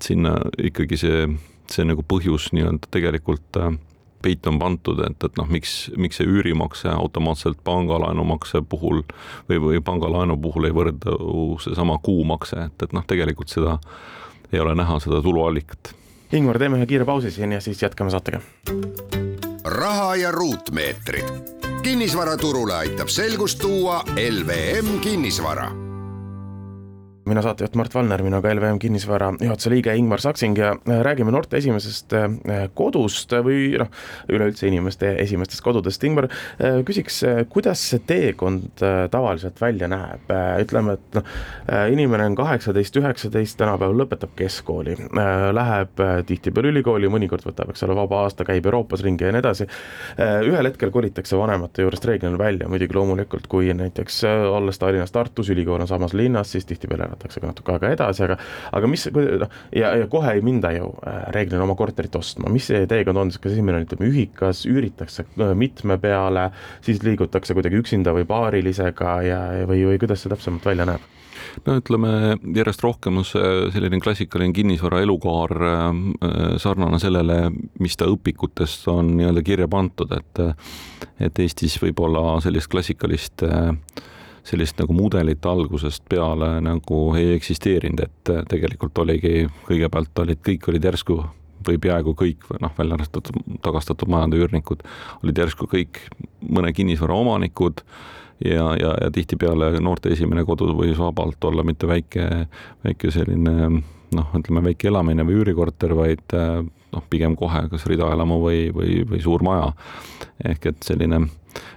sinna 0.00 0.36
ikkagi 0.62 0.98
see, 1.00 1.24
see 1.70 1.86
nagu 1.88 2.04
põhjus 2.06 2.52
nii-öelda 2.54 2.92
tegelikult 2.94 3.60
äh, 3.60 3.74
peit 4.24 4.46
on 4.50 4.58
pandud, 4.60 5.00
et, 5.06 5.26
et 5.26 5.40
noh, 5.40 5.48
miks, 5.52 5.74
miks 6.00 6.20
see 6.20 6.28
üürimakse 6.28 6.88
automaatselt 6.94 7.60
pangalaenumakse 7.66 8.62
puhul 8.68 9.02
või, 9.50 9.60
või 9.66 9.82
pangalaenu 9.84 10.38
puhul 10.40 10.70
ei 10.70 10.76
võrdu 10.76 11.18
seesama 11.64 11.98
kuumakse, 12.02 12.68
et, 12.70 12.86
et 12.86 12.96
noh, 12.96 13.04
tegelikult 13.06 13.52
seda 13.52 13.78
ei 14.52 14.62
ole 14.62 14.74
näha, 14.78 14.98
seda 15.02 15.20
tuluallikat. 15.24 15.94
Ingmar, 16.34 16.58
teeme 16.58 16.80
ühe 16.80 16.88
kiire 16.90 17.06
pausi 17.06 17.30
siin 17.30 17.52
ja 17.54 17.60
siis 17.62 17.82
jätkame 17.82 18.10
saatega. 18.14 18.40
raha 19.64 20.16
ja 20.16 20.32
ruutmeetrid. 20.32 21.54
kinnisvaraturule 21.82 22.74
aitab 22.74 23.08
selgust 23.12 23.58
tuua 23.60 24.02
LVM 24.16 25.00
kinnisvara 25.00 25.83
mina 27.24 27.40
saatejuht 27.44 27.76
Mart 27.78 27.94
Valner, 27.94 28.20
minuga 28.24 28.52
LVM 28.52 28.78
kinnisvara 28.82 29.30
juhatuse 29.40 29.70
liige 29.72 29.94
Ingmar 29.96 30.20
Saksing 30.20 30.58
ja 30.58 30.74
äh, 30.74 31.00
räägime 31.06 31.32
noorte 31.32 31.56
esimesest 31.56 32.12
äh, 32.16 32.26
kodust 32.76 33.32
või 33.46 33.70
noh, 33.80 33.88
üleüldse 34.28 34.68
inimeste 34.68 35.14
esimestest 35.22 35.64
kodudest. 35.64 36.04
Ingmar, 36.04 36.28
äh, 36.58 36.82
küsiks, 36.84 37.22
kuidas 37.52 37.80
see 37.90 38.02
teekond 38.04 38.82
tavaliselt 39.10 39.60
välja 39.60 39.88
näeb, 39.88 40.28
ütleme, 40.60 40.96
et 40.98 41.16
noh, 41.16 41.32
inimene 41.92 42.26
on 42.28 42.36
kaheksateist, 42.36 42.96
üheksateist, 43.00 43.56
tänapäeval 43.60 43.96
lõpetab 44.02 44.34
keskkooli, 44.36 44.96
läheb 45.56 46.02
tihtipeale 46.28 46.72
ülikooli, 46.74 47.08
mõnikord 47.12 47.46
võtab, 47.46 47.72
eks 47.72 47.86
ole, 47.86 47.96
vaba 47.96 48.24
aasta, 48.24 48.46
käib 48.46 48.66
Euroopas 48.68 49.04
ringi 49.04 49.26
ja 49.26 49.32
nii 49.34 49.42
edasi. 49.42 49.68
ühel 50.50 50.68
hetkel 50.68 50.92
kolitakse 50.94 51.38
vanemate 51.38 51.84
juurest 51.84 52.08
reeglina 52.08 52.38
välja, 52.40 52.68
muidugi 52.68 52.96
loomulikult, 52.96 53.48
kui 53.50 53.72
näiteks 53.76 54.22
olles 54.52 54.80
Tallinnas, 54.80 55.14
Tartus, 55.14 55.50
ülikool 55.54 55.84
on 55.84 55.90
samas 55.90 56.14
linnas, 56.16 56.52
siis 56.52 56.68
tihtipeale 56.68 57.13
lükatakse 57.14 57.40
ka 57.40 57.50
natuke 57.50 57.74
aega 57.74 57.92
edasi, 57.94 58.24
aga 58.26 58.38
aga 58.74 58.90
mis, 58.90 59.06
noh, 59.14 59.48
ja, 59.74 59.94
ja 60.02 60.08
kohe 60.10 60.34
ei 60.36 60.44
minda 60.44 60.72
ju 60.74 60.90
äh, 61.06 61.30
reeglina 61.34 61.64
oma 61.64 61.76
korterit 61.78 62.14
ostma, 62.18 62.50
mis 62.52 62.68
see 62.70 62.84
teekond 62.90 63.20
on, 63.20 63.32
kas 63.34 63.54
esimene 63.54 63.80
on, 63.80 63.88
ütleme, 63.88 64.10
ühikas, 64.10 64.64
üüritakse 64.68 65.26
äh, 65.38 65.54
mitme 65.58 65.98
peale, 66.02 66.50
siis 66.84 67.02
liigutakse 67.04 67.56
kuidagi 67.56 67.80
üksinda 67.82 68.14
või 68.16 68.26
paarilisega 68.28 69.18
ja, 69.26 69.42
või, 69.68 69.84
või 69.88 70.00
kuidas 70.02 70.24
see 70.24 70.32
täpsemalt 70.32 70.66
välja 70.66 70.88
näeb? 70.88 71.12
no 71.66 71.76
ütleme, 71.78 72.10
järjest 72.56 72.82
rohkem 72.82 73.20
on 73.20 73.26
see 73.28 73.50
selline 73.74 74.00
klassikaline 74.02 74.54
kinnisvara 74.56 75.02
elukaar 75.04 75.54
äh, 75.68 75.84
sarnane 76.62 76.98
sellele, 77.02 77.38
mis 77.82 77.98
ta 78.00 78.08
õpikutest 78.10 78.88
on 78.92 79.14
nii-öelda 79.18 79.44
kirja 79.46 79.70
pandud, 79.70 80.18
et 80.18 80.44
et 81.22 81.38
Eestis 81.38 81.76
võib-olla 81.78 82.40
sellist 82.42 82.66
klassikalist 82.72 83.44
äh, 83.46 83.70
sellist 84.44 84.78
nagu 84.80 84.92
mudelit 84.96 85.46
algusest 85.46 86.04
peale 86.08 86.58
nagu 86.64 86.98
ei 87.18 87.32
eksisteerinud, 87.38 88.04
et 88.04 88.32
tegelikult 88.50 88.98
oligi, 89.04 89.46
kõigepealt 89.68 90.24
olid, 90.24 90.42
kõik 90.44 90.68
olid 90.72 90.84
järsku 90.90 91.18
või 91.64 91.78
peaaegu 91.80 92.12
kõik, 92.18 92.44
noh, 92.60 92.72
välja 92.76 92.98
arvatud 92.98 93.30
tagastatud 93.64 94.10
majade 94.12 94.36
üürnikud, 94.42 94.84
olid 95.22 95.40
järsku 95.44 95.68
kõik 95.70 96.02
mõne 96.44 96.74
kinnisvara 96.76 97.16
omanikud 97.16 97.80
ja, 98.44 98.74
ja, 98.76 98.92
ja 99.00 99.10
tihtipeale 99.14 99.72
noorte 99.80 100.12
esimene 100.12 100.44
kodu 100.44 100.68
võis 100.76 100.98
vabalt 101.00 101.44
olla 101.44 101.64
mitte 101.64 101.88
väike, 101.88 102.28
väike 102.84 103.12
selline 103.14 103.54
noh, 104.14 104.34
ütleme 104.36 104.64
väike 104.68 104.90
elamine 104.90 105.24
või 105.26 105.40
üürikorter, 105.40 105.94
vaid 105.96 106.34
noh, 106.34 107.06
pigem 107.10 107.36
kohe 107.38 107.64
kas 107.72 107.86
ridaelamu 107.90 108.38
või, 108.42 108.66
või, 108.74 109.00
või 109.08 109.22
suur 109.24 109.42
maja. 109.46 109.72
ehk 110.44 110.66
et 110.66 110.84
selline 110.84 111.24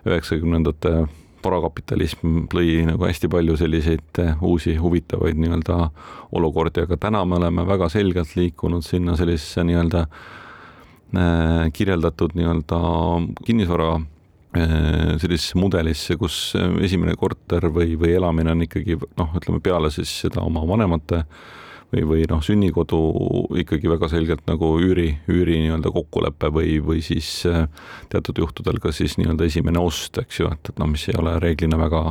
üheksakümnendate 0.06 1.08
varakapitalism 1.44 2.48
lõi 2.54 2.82
nagu 2.88 3.08
hästi 3.08 3.30
palju 3.32 3.58
selliseid 3.60 4.22
eh, 4.24 4.44
uusi 4.44 4.76
huvitavaid 4.80 5.40
nii-öelda 5.40 5.78
olukordi, 6.38 6.86
aga 6.88 6.98
täna 7.08 7.24
me 7.26 7.40
oleme 7.40 7.66
väga 7.68 7.90
selgelt 7.94 8.36
liikunud 8.38 8.86
sinna 8.86 9.18
sellisesse 9.20 9.66
nii-öelda 9.68 10.06
äh, 10.08 11.68
kirjeldatud 11.74 12.36
nii-öelda 12.38 12.82
kinnisvara 13.46 13.94
äh, 13.98 15.14
sellisesse 15.22 15.60
mudelisse, 15.60 16.18
kus 16.20 16.56
esimene 16.84 17.16
korter 17.20 17.70
või, 17.74 17.96
või 18.00 18.18
elamine 18.18 18.56
on 18.56 18.66
ikkagi 18.68 19.00
noh, 19.00 19.32
ütleme 19.40 19.64
peale 19.64 19.94
siis 19.94 20.14
seda 20.26 20.44
oma 20.46 20.66
vanemate 20.68 21.24
äh, 21.24 21.56
või, 21.94 22.04
või 22.08 22.26
noh, 22.30 22.42
sünnikodu 22.44 23.00
ikkagi 23.64 23.90
väga 23.90 24.10
selgelt 24.12 24.44
nagu 24.50 24.74
üüri, 24.82 25.10
üüri 25.32 25.62
nii-öelda 25.64 25.92
kokkulepe 25.96 26.52
või, 26.54 26.78
või 26.84 27.02
siis 27.06 27.30
äh, 27.48 27.68
teatud 28.12 28.44
juhtudel 28.44 28.82
ka 28.84 28.92
siis 28.96 29.18
nii-öelda 29.20 29.48
esimene 29.48 29.80
ost, 29.80 30.20
eks 30.22 30.42
ju, 30.42 30.52
et, 30.52 30.72
et 30.72 30.82
noh, 30.82 30.90
mis 30.92 31.08
ei 31.10 31.18
ole 31.20 31.38
reeglina 31.44 31.80
väga, 31.80 32.04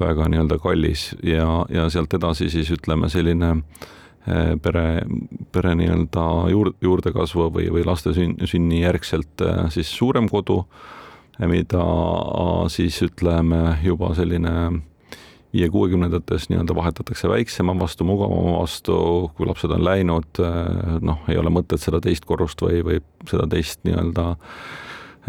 väga 0.00 0.28
nii-öelda 0.32 0.58
kallis. 0.62 1.10
Ja, 1.24 1.64
ja 1.72 1.88
sealt 1.92 2.14
edasi 2.14 2.50
siis 2.52 2.70
ütleme, 2.74 3.08
selline 3.12 3.54
äh, 3.54 4.54
pere, 4.62 4.86
pere 5.52 5.74
nii-öelda 5.78 6.28
juurde, 6.52 6.76
juurdekasvu 6.84 7.48
või, 7.56 7.72
või 7.72 7.86
laste 7.88 8.14
sünni, 8.16 8.50
sünni 8.50 8.84
järgselt 8.84 9.44
äh, 9.44 9.66
siis 9.74 9.92
suurem 9.94 10.28
kodu, 10.28 10.64
mida 11.38 11.84
siis 12.66 12.96
ütleme 13.04 13.76
juba 13.84 14.08
selline 14.18 14.54
viie-kuuekümnendates 15.52 16.48
nii-öelda 16.48 16.74
vahetatakse 16.74 17.28
väiksema 17.28 17.78
vastu, 17.78 18.04
mugavama 18.04 18.58
vastu, 18.60 18.98
kui 19.36 19.46
lapsed 19.46 19.72
on 19.72 19.84
läinud, 19.84 20.42
eh, 20.44 20.98
noh, 21.00 21.24
ei 21.28 21.38
ole 21.40 21.52
mõtet 21.52 21.80
seda 21.80 22.00
teist 22.04 22.28
korrust 22.28 22.62
või, 22.62 22.82
või 22.84 23.00
seda 23.30 23.46
teist 23.48 23.80
nii-öelda 23.88 24.26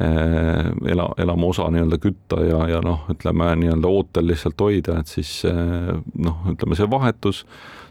eh, 0.04 0.92
ela, 0.92 1.08
elamuosa 1.18 1.70
nii-öelda 1.72 2.02
kütta 2.04 2.44
ja, 2.44 2.66
ja 2.76 2.84
noh, 2.84 3.08
ütleme 3.14 3.54
nii-öelda 3.64 3.94
ootel 3.96 4.28
lihtsalt 4.34 4.60
hoida, 4.60 5.00
et 5.00 5.16
siis 5.16 5.32
eh, 5.48 5.94
noh, 6.20 6.44
ütleme 6.52 6.76
see 6.76 6.92
vahetus, 6.92 7.46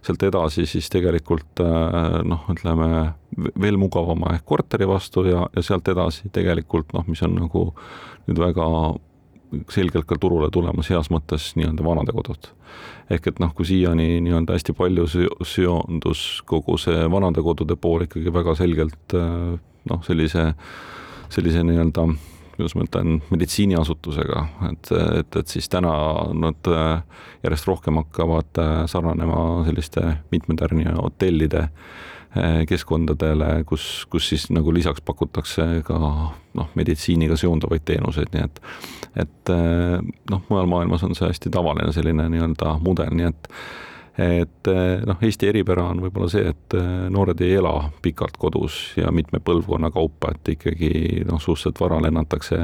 sealt 0.04 0.22
edasi 0.22 0.66
siis 0.68 0.86
tegelikult 0.92 1.58
noh, 1.58 2.44
ütleme 2.52 3.14
veel 3.60 3.76
mugavama 3.80 4.36
ehk 4.36 4.44
korteri 4.46 4.86
vastu 4.88 5.24
ja, 5.26 5.48
ja 5.56 5.64
sealt 5.64 5.88
edasi 5.90 6.30
tegelikult 6.32 6.92
noh, 6.94 7.08
mis 7.08 7.24
on 7.26 7.34
nagu 7.40 7.70
nüüd 8.28 8.38
väga 8.38 8.68
selgelt 9.72 10.06
ka 10.08 10.18
turule 10.20 10.50
tulemas 10.52 10.90
heas 10.92 11.10
mõttes 11.12 11.52
nii-öelda 11.58 11.84
vanadekodud. 11.84 12.50
ehk 13.10 13.26
et 13.30 13.38
noh, 13.40 13.52
kui 13.56 13.64
siiani 13.64 14.20
nii-öelda 14.24 14.56
hästi 14.56 14.74
palju 14.76 15.06
seondus 15.46 16.42
kogu 16.46 16.76
see 16.78 17.06
vanadekodude 17.10 17.76
pool 17.76 18.04
ikkagi 18.04 18.32
väga 18.32 18.54
selgelt 18.58 19.14
noh, 19.14 20.02
sellise, 20.06 20.52
sellise 21.32 21.64
nii-öelda 21.64 22.08
kuidas 22.58 22.74
ma 22.74 22.82
ütlen, 22.82 23.20
meditsiiniasutusega, 23.30 24.40
et, 24.72 24.88
et, 25.20 25.36
et 25.38 25.46
siis 25.46 25.68
täna 25.70 25.92
nad 26.34 26.70
järjest 27.44 27.68
rohkem 27.70 28.00
hakkavad 28.02 28.58
sarnanema 28.90 29.62
selliste 29.68 30.02
mitmetärni 30.32 30.88
hotellide 30.96 31.68
äh, 31.68 32.08
keskkondadele, 32.68 33.64
kus, 33.64 34.06
kus 34.10 34.28
siis 34.28 34.48
nagu 34.52 34.72
lisaks 34.74 35.00
pakutakse 35.04 35.64
ka 35.86 35.98
noh, 35.98 36.68
meditsiiniga 36.76 37.38
seonduvaid 37.40 37.86
teenuseid, 37.88 38.28
nii 38.34 38.44
et 38.44 38.60
et 39.18 39.52
eh, 39.52 39.98
noh, 40.30 40.42
mujal 40.48 40.70
maailmas 40.70 41.04
on 41.06 41.14
see 41.18 41.28
hästi 41.28 41.52
tavaline 41.54 41.92
selline 41.94 42.28
nii-öelda 42.32 42.78
mudel, 42.84 43.14
nii 43.18 43.30
et 43.32 43.52
et 44.18 44.70
eh, 44.72 45.04
noh, 45.06 45.20
Eesti 45.22 45.46
eripära 45.50 45.84
on 45.92 46.02
võib-olla 46.02 46.30
see, 46.32 46.50
et 46.50 46.74
noored 47.14 47.38
ei 47.44 47.54
ela 47.60 47.74
pikalt 48.02 48.38
kodus 48.40 48.80
ja 48.98 49.12
mitme 49.14 49.38
põlvkonna 49.44 49.92
kaupa, 49.94 50.32
et 50.34 50.54
ikkagi 50.56 51.22
noh, 51.28 51.38
suhteliselt 51.38 51.78
vara 51.82 52.00
lennatakse 52.02 52.58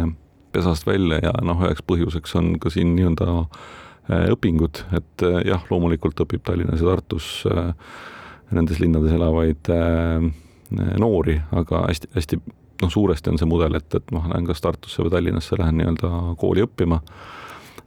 pesast 0.54 0.86
välja 0.86 1.20
ja 1.22 1.34
noh, 1.46 1.62
üheks 1.62 1.84
põhjuseks 1.86 2.34
on 2.40 2.56
ka 2.62 2.72
siin 2.74 2.94
nii-öelda 2.96 3.46
õpingud, 4.34 4.82
et 4.98 5.22
jah, 5.46 5.62
loomulikult 5.70 6.18
õpib 6.26 6.42
Tallinnas 6.44 6.82
ja 6.82 6.90
Tartus 6.90 7.28
nendes 8.54 8.82
linnades 8.82 9.14
elavaid 9.16 9.70
noori, 11.00 11.38
aga 11.56 11.86
hästi-hästi 11.86 12.42
noh, 12.82 12.90
suuresti 12.90 13.30
on 13.32 13.40
see 13.40 13.48
mudel, 13.48 13.78
et, 13.78 13.94
et 13.94 14.12
ma 14.14 14.24
lähen 14.28 14.48
kas 14.48 14.62
Tartusse 14.64 15.04
või 15.04 15.14
Tallinnasse, 15.14 15.58
lähen 15.60 15.80
nii-öelda 15.80 16.10
kooli 16.40 16.66
õppima 16.66 17.00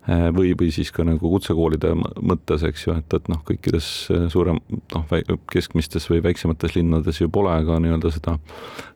Äh, 0.08 0.30
või, 0.32 0.54
või 0.56 0.70
siis 0.72 0.88
ka 0.96 1.04
nagu 1.04 1.20
kutsekoolide 1.20 1.90
mõttes, 2.00 2.62
eks 2.64 2.86
ju, 2.86 2.94
et, 2.96 3.12
et 3.12 3.26
noh, 3.28 3.42
kõikides 3.44 3.88
äh, 4.16 4.22
suurem, 4.32 4.62
noh, 4.94 5.10
keskmistes 5.52 6.06
või 6.08 6.22
väiksemates 6.24 6.78
linnades 6.78 7.20
ju 7.20 7.28
pole 7.28 7.52
ka 7.68 7.76
nii-öelda 7.84 8.12
seda 8.16 8.38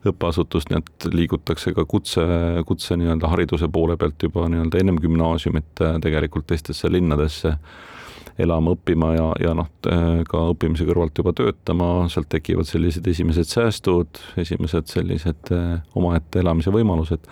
õppeasutust, 0.08 0.72
nii 0.72 0.80
et 0.80 1.08
liigutakse 1.12 1.74
ka 1.76 1.84
kutse, 1.84 2.24
kutse 2.64 2.96
nii-öelda 2.96 3.28
hariduse 3.28 3.68
poole 3.68 3.98
pealt 4.00 4.24
juba 4.24 4.46
nii-öelda 4.48 4.80
ennem 4.80 5.02
gümnaasiumit 5.04 5.84
äh, 5.84 5.98
tegelikult 6.00 6.48
teistesse 6.48 6.88
linnadesse 6.88 7.58
elama, 8.38 8.72
õppima 8.76 9.10
ja, 9.16 9.26
ja 9.42 9.54
noh, 9.56 9.68
ka 9.82 10.44
õppimise 10.52 10.86
kõrvalt 10.88 11.18
juba 11.18 11.34
töötama, 11.36 11.90
sealt 12.12 12.30
tekivad 12.32 12.68
sellised 12.68 13.06
esimesed 13.12 13.50
säästud, 13.50 14.22
esimesed 14.40 14.88
sellised 14.88 15.52
omaette 15.98 16.40
elamise 16.40 16.72
võimalused 16.72 17.28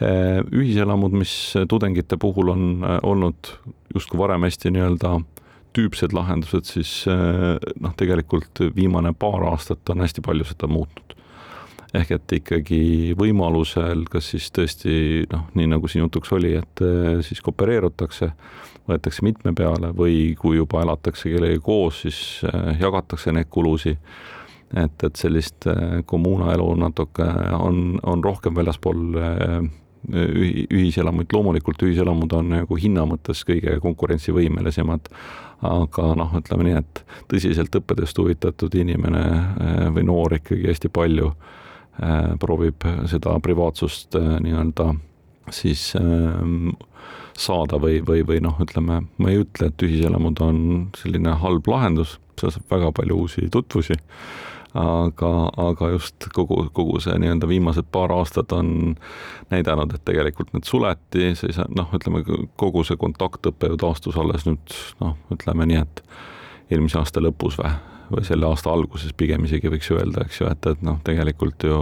Äh, 0.00 0.40
ühiselamud, 0.56 1.12
mis 1.12 1.52
tudengite 1.68 2.16
puhul 2.16 2.48
on 2.48 2.62
äh, 2.88 2.96
olnud 3.04 3.50
justkui 3.92 4.16
varem 4.16 4.46
hästi 4.46 4.70
nii-öelda 4.72 5.18
tüüpsed 5.76 6.14
lahendused, 6.16 6.64
siis 6.66 6.92
noh, 7.06 7.92
tegelikult 7.94 8.58
viimane 8.74 9.12
paar 9.14 9.44
aastat 9.52 9.92
on 9.92 10.00
hästi 10.02 10.24
palju 10.26 10.48
seda 10.48 10.66
muutnud. 10.66 11.14
ehk 11.94 12.10
et 12.16 12.32
ikkagi 12.40 12.80
võimalusel, 13.18 14.02
kas 14.10 14.32
siis 14.32 14.48
tõesti 14.54 15.28
noh, 15.30 15.44
nii 15.54 15.68
nagu 15.70 15.90
siin 15.90 16.02
jutuks 16.02 16.32
oli, 16.34 16.56
et 16.58 16.82
siis 17.26 17.42
koopereerutakse, 17.46 18.32
võetakse 18.88 19.24
mitme 19.26 19.52
peale 19.56 19.92
või 19.96 20.34
kui 20.38 20.56
juba 20.56 20.84
elatakse 20.84 21.30
kellegagi 21.32 21.62
koos, 21.64 22.02
siis 22.06 22.20
jagatakse 22.80 23.32
neid 23.32 23.50
kulusid. 23.50 23.98
Et, 24.70 25.02
et 25.02 25.16
sellist 25.18 25.66
kommuunaelu 26.06 26.66
natuke 26.78 27.26
on, 27.58 27.98
on 28.06 28.20
rohkem 28.22 28.54
väljaspool 28.54 29.00
ühiselamuid, 30.70 31.26
loomulikult 31.32 31.82
ühiselamud 31.82 32.32
on 32.38 32.52
nagu 32.54 32.78
hinna 32.78 33.02
mõttes 33.10 33.42
kõige 33.46 33.76
konkurentsivõimelisemad, 33.82 35.10
aga 35.66 36.06
noh, 36.16 36.32
ütleme 36.38 36.68
nii, 36.68 36.78
et 36.80 37.02
tõsiselt 37.28 37.74
õppedest 37.82 38.22
huvitatud 38.22 38.74
inimene 38.80 39.24
või 39.94 40.06
noor 40.08 40.38
ikkagi 40.38 40.70
hästi 40.70 40.88
palju 40.94 41.34
proovib 42.40 42.86
seda 43.10 43.34
privaatsust 43.44 44.16
nii-öelda 44.16 44.92
siis 45.54 45.90
saada 47.40 47.80
või, 47.80 48.00
või, 48.06 48.24
või 48.26 48.40
noh, 48.44 48.58
ütleme, 48.60 49.00
ma 49.18 49.32
ei 49.32 49.40
ütle, 49.42 49.70
et 49.70 49.82
ühiselamud 49.86 50.40
on 50.44 50.62
selline 50.98 51.34
halb 51.40 51.68
lahendus, 51.70 52.18
seal 52.40 52.52
saab 52.54 52.72
väga 52.72 52.92
palju 52.96 53.20
uusi 53.24 53.48
tutvusi 53.52 53.96
aga, 54.74 55.30
aga 55.56 55.90
just 55.94 56.28
kogu, 56.34 56.62
kogu 56.74 57.00
see 57.02 57.16
nii-öelda 57.18 57.48
viimased 57.50 57.88
paar 57.92 58.12
aastat 58.14 58.52
on 58.54 58.96
näidanud, 59.50 59.94
et 59.94 60.04
tegelikult 60.06 60.52
need 60.54 60.68
suleti, 60.68 61.32
saa, 61.34 61.66
noh, 61.74 61.90
ütleme 61.96 62.22
kogu 62.60 62.84
see 62.86 62.98
kontaktõpe 63.00 63.72
ju 63.72 63.80
taastus 63.80 64.18
alles 64.20 64.46
nüüd 64.46 64.76
noh, 65.02 65.16
ütleme 65.34 65.66
nii, 65.70 65.82
et 65.82 66.04
eelmise 66.70 67.00
aasta 67.00 67.22
lõpus 67.22 67.58
või, 67.58 67.72
või 68.10 68.24
selle 68.26 68.48
aasta 68.48 68.72
alguses 68.72 69.14
pigem 69.16 69.44
isegi 69.46 69.70
võiks 69.72 69.90
öelda, 69.94 70.24
eks 70.26 70.40
ju, 70.40 70.50
et, 70.50 70.66
et 70.72 70.82
noh, 70.86 70.98
tegelikult 71.06 71.66
ju 71.66 71.78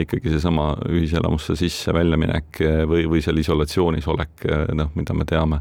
ikkagi 0.00 0.32
seesama 0.36 0.70
ühiselamusse 0.88 1.56
sisse 1.58 1.94
väljaminek 1.94 2.62
või, 2.90 3.04
või 3.10 3.22
seal 3.24 3.42
isolatsioonis 3.42 4.08
olek, 4.10 4.46
noh, 4.74 4.94
mida 4.94 5.16
me 5.16 5.26
teame, 5.28 5.60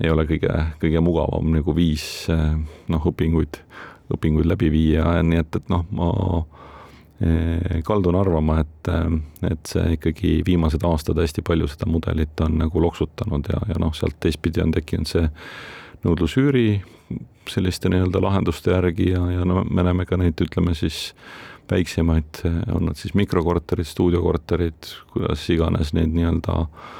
ei 0.00 0.10
ole 0.10 0.24
kõige, 0.26 0.50
kõige 0.80 1.04
mugavam 1.04 1.52
nagu 1.52 1.76
viis 1.76 2.04
noh, 2.32 3.08
õpinguid 3.12 3.60
õpinguid 4.12 4.48
läbi 4.48 4.70
viia, 4.72 5.06
nii 5.24 5.40
et, 5.40 5.58
et 5.58 5.70
noh, 5.72 5.84
ma 5.94 6.08
eh, 7.22 7.80
kaldun 7.86 8.18
arvama, 8.18 8.60
et, 8.62 8.90
et 9.48 9.72
see 9.72 9.96
ikkagi 9.96 10.34
viimased 10.46 10.84
aastad 10.88 11.20
hästi 11.22 11.44
palju 11.46 11.70
seda 11.72 11.88
mudelit 11.90 12.40
on 12.44 12.58
nagu 12.64 12.82
loksutanud 12.82 13.52
ja, 13.52 13.62
ja 13.72 13.78
noh, 13.82 13.94
sealt 13.96 14.18
teistpidi 14.22 14.64
on 14.64 14.74
tekkinud 14.74 15.10
see 15.10 15.28
nõudlus 16.02 16.36
üüri 16.40 16.66
selliste 17.50 17.90
nii-öelda 17.92 18.22
lahenduste 18.22 18.74
järgi 18.74 19.10
ja, 19.10 19.22
ja 19.38 19.46
no 19.48 19.64
me 19.64 19.82
näeme 19.82 20.06
ka 20.06 20.18
neid, 20.20 20.38
ütleme 20.44 20.74
siis 20.78 21.12
väiksemaid, 21.70 22.42
on 22.74 22.90
nad 22.90 22.98
siis 23.00 23.14
mikrokorterid, 23.16 23.88
stuudiokorterid, 23.88 24.90
kuidas 25.14 25.44
iganes 25.50 25.94
neid 25.96 26.12
nii-öelda 26.14 26.58
äh, 26.60 26.90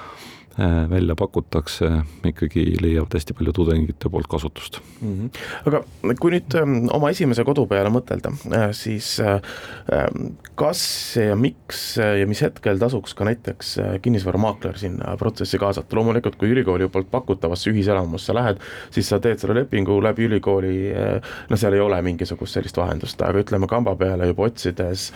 välja 0.91 1.15
pakutakse, 1.17 1.89
ikkagi 2.29 2.65
leiavad 2.81 3.15
hästi 3.17 3.35
palju 3.39 3.53
tudengite 3.57 4.11
poolt 4.13 4.29
kasutust 4.31 4.81
mm. 5.01 5.13
-hmm. 5.13 5.31
aga 5.67 5.83
kui 6.21 6.33
nüüd 6.35 6.55
ähm, 6.59 6.75
oma 6.93 7.11
esimese 7.13 7.45
kodu 7.45 7.65
peale 7.71 7.91
mõtelda, 7.93 8.33
äh, 8.53 8.71
siis 8.77 9.15
äh, 9.21 9.41
ähm, 9.93 10.35
kas 10.59 10.83
ja 11.17 11.37
miks 11.39 11.97
ja 11.97 12.27
mis 12.29 12.43
hetkel 12.45 12.79
tasuks 12.79 13.15
ka 13.15 13.25
näiteks 13.25 13.75
kinnisvaramaakler 14.03 14.79
sinna 14.79 15.17
protsessi 15.21 15.59
kaasata, 15.59 15.97
loomulikult 15.97 16.37
kui 16.41 16.51
ülikooli 16.53 16.89
poolt 16.93 17.11
pakutavasse 17.11 17.71
ühiselamusse 17.73 18.35
lähed, 18.35 18.61
siis 18.91 19.09
sa 19.09 19.19
teed 19.23 19.41
selle 19.41 19.57
lepingu 19.63 19.97
läbi 20.05 20.27
ülikooli, 20.29 20.93
no 21.51 21.57
seal 21.57 21.77
ei 21.77 21.81
ole 21.81 22.03
mingisugust 22.05 22.59
sellist 22.59 22.77
vahendust, 22.77 23.23
aga 23.25 23.43
ütleme 23.43 23.69
kamba 23.71 23.95
peale 23.97 24.29
juba 24.31 24.47
otsides 24.51 25.09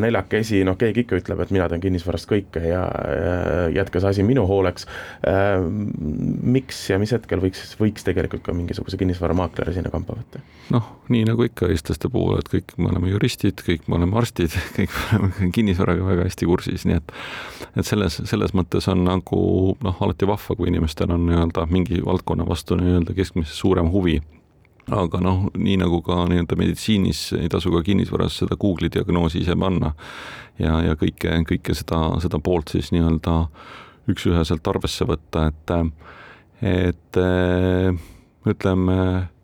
neljakesi, 0.00 0.62
noh 0.66 0.78
keegi 0.80 1.04
ikka 1.04 1.20
ütleb, 1.20 1.42
et 1.44 1.52
mina 1.54 1.68
teen 1.68 1.84
kinnisvarast 1.84 2.28
kõike 2.30 2.64
ja 2.64 2.84
jätke 3.74 4.00
see 4.00 4.14
asi 4.14 4.26
minu 4.26 4.46
hooleks, 4.48 4.77
jaoks. 4.78 4.86
Ähm, 5.26 5.88
miks 6.42 6.90
ja 6.90 6.98
mis 6.98 7.12
hetkel 7.12 7.40
võiks, 7.42 7.76
võiks 7.80 8.04
tegelikult 8.06 8.42
ka 8.46 8.52
mingisuguse 8.52 8.98
kinnisvaramaakleri 9.00 9.74
sinna 9.74 9.90
kampa 9.90 10.16
võtta? 10.18 10.42
noh, 10.70 10.84
nii 11.08 11.24
nagu 11.24 11.46
ikka 11.46 11.70
eestlaste 11.72 12.10
puhul, 12.12 12.38
et 12.38 12.48
kõik 12.52 12.74
me 12.76 12.90
oleme 12.90 13.08
juristid, 13.08 13.62
kõik 13.64 13.86
me 13.88 13.96
oleme 13.96 14.18
arstid, 14.20 14.52
kõik 14.76 14.92
me 14.92 15.18
oleme 15.18 15.52
kinnisvaraga 15.56 16.04
väga 16.04 16.26
hästi 16.28 16.48
kursis, 16.48 16.84
nii 16.88 16.98
et 17.00 17.14
et 17.78 17.86
selles, 17.86 18.20
selles 18.28 18.54
mõttes 18.56 18.88
on 18.90 19.04
nagu 19.06 19.40
noh, 19.84 20.02
alati 20.04 20.28
vahva, 20.28 20.56
kui 20.56 20.68
inimestel 20.68 21.12
on 21.14 21.24
nii-öelda 21.28 21.68
mingi 21.70 22.02
valdkonna 22.04 22.46
vastu 22.48 22.76
nii-öelda 22.78 23.16
keskmisest 23.16 23.62
suurem 23.62 23.88
huvi 23.92 24.18
aga 24.88 25.20
noh, 25.20 25.48
nii 25.56 25.76
nagu 25.80 26.00
ka 26.04 26.22
nii-öelda 26.30 26.56
meditsiinis 26.56 27.32
ei 27.38 27.48
tasu 27.52 27.72
ka 27.74 27.82
kinnisvaras 27.84 28.38
seda 28.42 28.56
Google'i 28.60 28.92
diagnoosi 28.92 29.42
ise 29.42 29.56
panna 29.58 29.92
ja, 30.58 30.78
ja 30.84 30.96
kõike, 30.98 31.34
kõike 31.48 31.76
seda, 31.76 32.00
seda 32.22 32.40
poolt 32.44 32.72
siis 32.74 32.90
nii-öelda 32.94 33.42
üks-üheselt 34.08 34.68
arvesse 34.70 35.06
võtta, 35.08 35.48
et, 35.50 35.72
et 36.64 37.18
ütleme, 38.48 38.98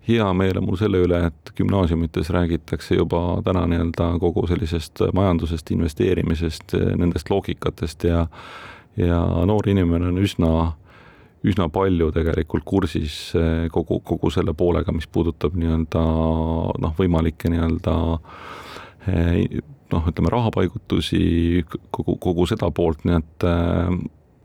hea 0.08 0.28
meel 0.36 0.60
on 0.60 0.68
mul 0.68 0.78
selle 0.80 1.00
üle, 1.04 1.20
et 1.28 1.52
gümnaasiumites 1.56 2.30
räägitakse 2.34 2.98
juba 2.98 3.20
täna 3.44 3.64
nii-öelda 3.70 4.10
kogu 4.22 4.46
sellisest 4.50 5.04
majandusest, 5.16 5.72
investeerimisest, 5.76 6.76
nendest 7.00 7.30
loogikatest 7.32 8.08
ja 8.08 8.26
ja 8.96 9.20
noor 9.46 9.68
inimene 9.68 10.08
on 10.12 10.18
üsna, 10.22 10.50
üsna 11.44 11.68
palju 11.72 12.10
tegelikult 12.14 12.64
kursis 12.66 13.16
kogu, 13.74 14.00
kogu 14.06 14.30
selle 14.30 14.54
poolega, 14.56 14.94
mis 14.94 15.08
puudutab 15.10 15.56
nii-öelda 15.58 16.02
noh, 16.84 16.94
võimalikke 16.98 17.50
nii-öelda 17.52 17.94
noh, 19.94 20.10
ütleme 20.10 20.32
rahapaigutusi, 20.32 21.64
kogu, 21.90 22.16
kogu 22.22 22.46
seda 22.50 22.70
poolt, 22.74 23.04
nii 23.08 23.18
et 23.18 23.48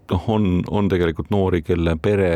noh, 0.10 0.28
on, 0.34 0.52
on 0.68 0.90
tegelikult 0.92 1.32
noori, 1.34 1.62
kelle 1.66 1.96
pere 2.02 2.32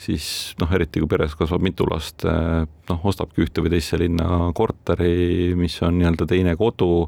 siis 0.00 0.54
noh, 0.60 0.70
eriti 0.74 1.02
kui 1.02 1.10
peres 1.10 1.36
kasvab 1.38 1.62
mitu 1.64 1.86
last, 1.88 2.24
noh, 2.24 3.04
ostabki 3.06 3.44
ühte 3.44 3.62
või 3.64 3.76
teisse 3.76 3.98
linna 4.00 4.50
korteri, 4.56 5.54
mis 5.58 5.76
on 5.86 5.98
nii-öelda 6.00 6.26
teine 6.30 6.56
kodu, 6.58 7.06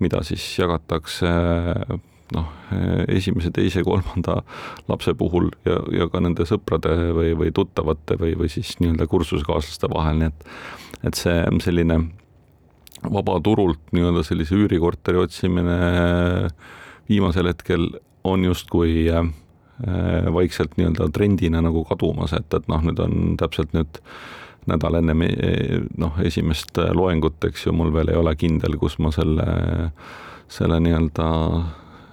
mida 0.00 0.22
siis 0.26 0.44
jagatakse 0.58 1.30
noh, 2.36 2.52
esimese, 3.10 3.50
teise, 3.54 3.82
kolmanda 3.86 4.40
lapse 4.88 5.14
puhul 5.18 5.50
ja, 5.66 5.80
ja 5.96 6.06
ka 6.12 6.22
nende 6.22 6.46
sõprade 6.46 6.94
või, 7.16 7.34
või 7.38 7.50
tuttavate 7.54 8.16
või, 8.20 8.36
või 8.38 8.52
siis 8.52 8.76
nii-öelda 8.78 9.08
kursusekaaslaste 9.10 9.90
vahel, 9.92 10.22
nii 10.22 10.30
et 10.32 10.46
et 11.08 11.16
see 11.16 11.32
selline 11.64 11.96
vabaturult 13.08 13.94
nii-öelda 13.96 14.22
sellise 14.26 14.52
üürikorteri 14.58 15.16
otsimine 15.22 15.78
viimasel 17.08 17.48
hetkel 17.48 17.88
on 18.24 18.44
justkui 18.44 19.08
äh, 19.10 19.24
äh, 19.88 20.28
vaikselt 20.32 20.76
nii-öelda 20.76 21.10
trendina 21.14 21.62
nagu 21.64 21.84
kadumas, 21.88 22.34
et, 22.36 22.52
et 22.54 22.68
noh, 22.68 22.84
nüüd 22.84 23.00
on 23.02 23.36
täpselt 23.40 23.74
nüüd 23.76 24.00
nädal 24.70 24.98
enne 25.00 25.14
noh, 25.98 26.18
esimest 26.22 26.78
loengut, 26.94 27.40
eks 27.48 27.66
ju, 27.66 27.72
mul 27.74 27.94
veel 27.94 28.12
ei 28.12 28.18
ole 28.20 28.34
kindel, 28.36 28.76
kus 28.78 28.98
ma 29.00 29.12
selle, 29.14 29.46
selle 30.52 30.80
nii-öelda 30.84 31.28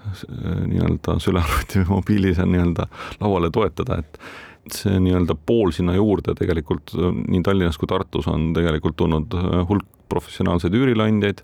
nii-öelda 0.08 1.18
sülearvuti 1.20 1.82
või 1.82 1.98
mobiili 1.98 2.32
saan 2.36 2.54
nii-öelda 2.54 2.86
lauale 3.20 3.50
toetada, 3.52 3.98
et 4.00 4.72
see 4.72 4.96
nii-öelda 5.04 5.36
pool 5.36 5.74
sinna 5.76 5.98
juurde 5.98 6.32
tegelikult 6.40 6.94
nii 6.96 7.44
Tallinnas 7.44 7.76
kui 7.80 7.90
Tartus 7.92 8.30
on 8.32 8.54
tegelikult 8.56 8.96
tulnud 9.00 9.36
hulk 9.68 9.88
professionaalseid 10.10 10.76
üürileandjaid, 10.76 11.44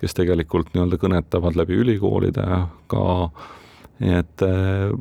kes 0.00 0.16
tegelikult 0.16 0.72
nii-öelda 0.74 0.98
kõnetavad 1.02 1.58
läbi 1.58 1.78
ülikoolide 1.82 2.44
ka 2.90 3.04
nii 4.02 4.18
et 4.18 4.44
äh, 4.44 4.92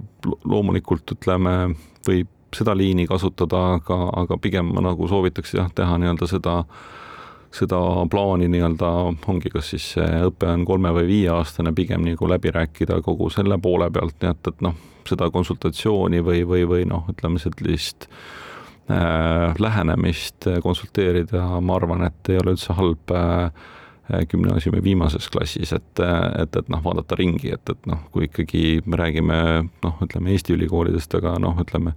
loomulikult 0.48 1.16
ütleme, 1.18 1.56
võib 2.08 2.32
seda 2.56 2.76
liini 2.78 3.08
kasutada, 3.08 3.76
aga, 3.80 3.98
aga 4.22 4.38
pigem 4.42 4.72
ma 4.76 4.84
nagu 4.86 5.10
soovitaks 5.12 5.56
jah, 5.58 5.68
teha 5.76 5.98
nii-öelda 6.00 6.30
seda, 6.30 6.56
seda 7.56 7.80
plaani 8.12 8.48
nii-öelda 8.52 8.92
ongi, 9.32 9.52
kas 9.54 9.74
siis 9.74 9.90
õpe 10.00 10.48
on 10.52 10.66
kolme 10.68 10.94
või 10.96 11.10
viieaastane, 11.12 11.76
pigem 11.76 12.06
nagu 12.08 12.30
läbi 12.32 12.54
rääkida 12.56 13.02
kogu 13.06 13.30
selle 13.34 13.60
poole 13.62 13.90
pealt, 13.92 14.18
nii 14.22 14.32
et, 14.32 14.52
et 14.54 14.66
noh, 14.66 14.80
seda 15.06 15.30
konsultatsiooni 15.34 16.24
või, 16.26 16.44
või, 16.48 16.66
või 16.70 16.88
noh, 16.90 17.06
ütleme 17.12 17.42
sellist 17.42 18.08
äh, 18.90 19.52
lähenemist 19.60 20.48
konsulteerida, 20.64 21.48
ma 21.62 21.80
arvan, 21.80 22.08
et 22.08 22.32
ei 22.32 22.40
ole 22.42 22.56
üldse 22.56 22.78
halb 22.78 23.16
äh, 23.16 23.50
gümnaasiumi 24.32 24.84
viimases 24.86 25.30
klassis, 25.34 25.72
et, 25.74 26.02
et, 26.42 26.58
et 26.60 26.68
noh, 26.70 26.82
vaadata 26.84 27.18
ringi, 27.18 27.50
et, 27.56 27.70
et 27.70 27.88
noh, 27.90 28.04
kui 28.14 28.28
ikkagi 28.30 28.82
me 28.86 29.00
räägime 29.02 29.38
noh, 29.84 29.96
ütleme 30.06 30.34
Eesti 30.34 30.54
ülikoolidest, 30.54 31.16
aga 31.18 31.38
noh, 31.42 31.58
ütleme 31.62 31.96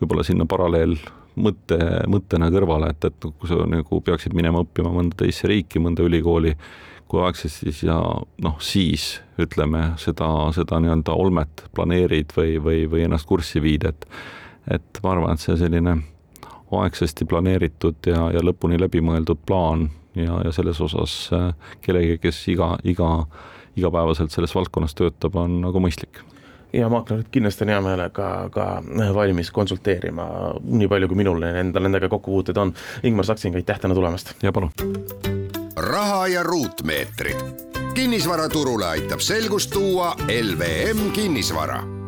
võib-olla 0.00 0.24
sinna 0.26 0.48
paralleel 0.50 0.96
mõtte, 1.38 1.78
mõttena 2.10 2.50
kõrvale, 2.54 2.90
et, 2.94 3.06
et 3.06 3.28
kui 3.28 3.50
sa 3.50 3.60
nagu 3.70 4.00
peaksid 4.02 4.34
minema 4.34 4.64
õppima 4.64 4.90
mõnda 4.94 5.22
teisse 5.22 5.50
riiki, 5.50 5.82
mõnda 5.82 6.06
ülikooli, 6.06 6.54
kui 7.10 7.22
aegselt 7.22 7.54
siis 7.54 7.84
ja 7.86 7.98
noh, 8.42 8.56
siis 8.64 9.20
ütleme 9.40 9.92
seda, 10.00 10.28
seda 10.56 10.80
nii-öelda 10.82 11.14
olmet 11.14 11.66
planeerid 11.76 12.34
või, 12.36 12.56
või, 12.62 12.84
või 12.90 13.06
ennast 13.06 13.28
kurssi 13.30 13.62
viid, 13.62 13.86
et 13.90 14.08
et 14.64 15.00
ma 15.04 15.10
arvan, 15.12 15.34
et 15.36 15.42
see 15.42 15.58
selline 15.60 15.98
aegsasti 16.72 17.26
planeeritud 17.28 18.08
ja, 18.08 18.30
ja 18.32 18.40
lõpuni 18.40 18.78
läbimõeldud 18.80 19.42
plaan 19.46 19.90
ja, 20.14 20.40
ja 20.44 20.52
selles 20.52 20.80
osas 20.80 21.16
äh, 21.32 21.50
kellegi, 21.80 22.18
kes 22.22 22.44
iga, 22.52 22.74
iga, 22.84 23.26
igapäevaselt 23.76 24.34
selles 24.34 24.54
valdkonnas 24.54 24.94
töötab, 24.94 25.36
on 25.40 25.60
nagu 25.64 25.82
mõistlik 25.82 26.22
ja 26.74 26.88
maaklerid 26.90 27.28
kindlasti 27.30 27.64
on 27.64 27.70
hea 27.70 27.80
meelega 27.84 28.28
ka 28.54 28.66
valmis 29.14 29.50
konsulteerima, 29.54 30.26
nii 30.64 30.88
palju 30.90 31.10
kui 31.10 31.20
minul 31.22 31.46
endal 31.46 31.86
nendega 31.86 32.10
kokkupuuteid 32.10 32.58
on. 32.58 32.74
Ingmar 33.06 33.28
Saksing, 33.28 33.54
aitäh 33.54 33.78
täna 33.78 33.94
tulemast! 33.94 34.34
ja 34.42 34.52
palun! 34.52 34.72
raha 35.76 36.26
ja 36.26 36.42
ruutmeetrid. 36.42 37.36
kinnisvaraturule 37.94 38.86
aitab 38.86 39.20
selgust 39.20 39.70
tuua 39.70 40.16
LVM 40.28 41.10
kinnisvara 41.12 42.03